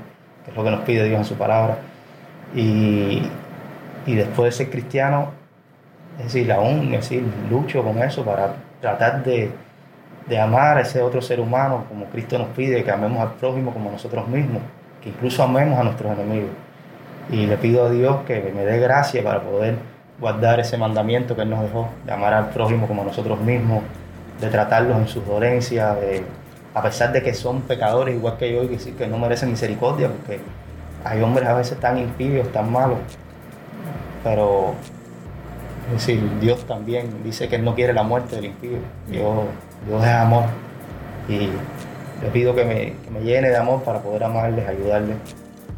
que 0.44 0.52
es 0.52 0.58
lo 0.58 0.63
que 0.63 0.72
nos 0.72 0.82
pide 0.82 1.04
Dios 1.06 1.20
en 1.20 1.26
su 1.26 1.36
palabra. 1.36 1.78
Y, 2.56 3.24
y 4.06 4.15
después 4.15 4.52
de 4.52 4.63
ser 4.63 4.72
cristiano, 4.72 5.32
es 6.18 6.26
decir, 6.26 6.52
aún 6.52 6.94
es 6.94 7.02
decir, 7.10 7.24
lucho 7.50 7.84
con 7.84 7.98
eso 8.02 8.24
para 8.24 8.54
tratar 8.80 9.24
de 9.24 9.52
de 10.28 10.39
amar 10.39 10.78
a 10.78 10.82
ese 10.82 11.02
otro 11.02 11.22
ser 11.22 11.39
humano 11.39 11.86
como 11.88 12.06
Cristo 12.06 12.38
nos 12.38 12.50
pide, 12.50 12.84
que 12.84 12.91
amemos 12.91 13.20
al 13.20 13.34
prójimo 13.34 13.72
como 13.72 13.91
nosotros 13.91 14.28
mismos, 14.28 14.62
que 15.02 15.10
incluso 15.10 15.44
amemos 15.44 15.80
a 15.80 15.84
nuestros 15.84 16.12
enemigos. 16.13 16.50
Y 17.30 17.46
le 17.46 17.58
pido 17.58 17.86
a 17.86 17.89
Dios 17.89 18.18
que 18.26 18.52
me 18.56 18.65
dé 18.65 18.80
gracia 18.80 19.24
para 19.24 19.41
poder 19.41 19.76
guardar 20.19 20.60
ese 20.60 20.78
mandamiento 20.78 21.36
que 21.36 21.41
Él 21.41 21.49
nos 21.49 21.62
dejó, 21.62 21.89
de 22.06 22.12
amar 22.12 22.34
al 22.34 22.49
prójimo 22.49 22.88
como 22.88 23.04
nosotros 23.04 23.39
mismos, 23.41 23.84
de 24.39 24.49
tratarlos 24.49 24.97
en 24.97 25.08
sus 25.08 25.25
dolencias, 25.25 25.97
a 26.73 26.82
pesar 26.82 27.12
de 27.12 27.23
que 27.23 27.34
son 27.34 27.62
pecadores 27.62 28.15
igual 28.15 28.38
que 28.38 28.54
yo 28.54 28.63
y 28.63 28.67
que, 28.67 28.93
que 28.93 29.08
no 29.08 29.17
merecen 29.17 29.49
misericordia, 29.49 30.10
porque 30.10 30.39
hay 31.04 31.21
hombres 31.21 31.47
a 31.47 31.54
veces 31.54 31.80
tan 31.80 31.97
impíos, 31.97 32.51
tan 32.51 32.71
malos, 32.71 32.97
pero 34.23 34.73
es 35.93 36.41
Dios 36.41 36.65
también 36.65 37.23
dice 37.23 37.47
que 37.47 37.58
Él 37.58 37.63
no 37.63 37.75
quiere 37.75 37.93
la 37.93 38.04
muerte 38.04 38.38
del 38.38 38.45
impío. 38.45 38.78
Dios, 39.08 39.43
Dios 39.88 40.04
es 40.04 40.10
amor. 40.10 40.45
Y 41.30 41.49
le 42.23 42.30
pido 42.32 42.56
que 42.56 42.65
me, 42.65 42.93
que 43.04 43.12
me 43.12 43.21
llene 43.21 43.49
de 43.49 43.58
amor 43.58 43.84
para 43.84 43.99
poder 43.99 44.23
amarles, 44.23 44.67
ayudarles. 44.67 45.17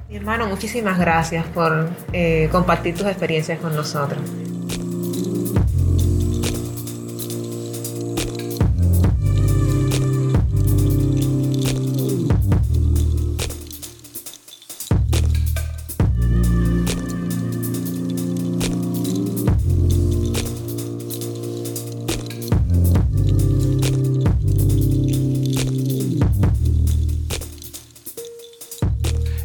Mi 0.09 0.15
hermano, 0.15 0.47
muchísimas 0.47 0.97
gracias 0.97 1.45
por 1.47 1.89
eh, 2.13 2.47
compartir 2.49 2.95
tus 2.95 3.07
experiencias 3.07 3.59
con 3.59 3.75
nosotros. 3.75 4.21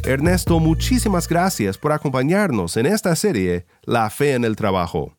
Ernesto, 0.05 0.59
muchísimas 0.59 1.29
gracias 1.29 1.77
por 1.77 1.93
acompañarnos 1.93 2.75
en 2.75 2.85
esta 2.85 3.15
serie 3.15 3.65
La 3.83 4.09
Fe 4.09 4.33
en 4.33 4.43
el 4.43 4.57
Trabajo. 4.57 5.17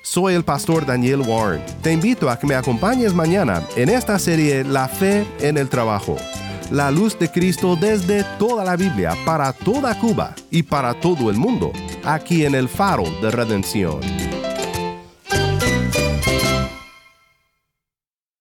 Soy 0.00 0.34
el 0.34 0.44
pastor 0.44 0.86
Daniel 0.86 1.20
Warren. 1.20 1.62
Te 1.82 1.92
invito 1.92 2.30
a 2.30 2.38
que 2.38 2.46
me 2.46 2.54
acompañes 2.54 3.12
mañana 3.12 3.62
en 3.76 3.90
esta 3.90 4.18
serie 4.18 4.64
La 4.64 4.88
Fe 4.88 5.26
en 5.40 5.58
el 5.58 5.68
Trabajo. 5.68 6.16
La 6.70 6.90
luz 6.90 7.18
de 7.18 7.30
Cristo 7.30 7.76
desde 7.76 8.24
toda 8.38 8.64
la 8.64 8.76
Biblia, 8.76 9.14
para 9.26 9.52
toda 9.52 9.98
Cuba 9.98 10.34
y 10.50 10.62
para 10.62 10.94
todo 10.94 11.28
el 11.28 11.36
mundo, 11.36 11.70
aquí 12.02 12.46
en 12.46 12.54
el 12.54 12.66
faro 12.66 13.04
de 13.20 13.30
redención. 13.30 14.21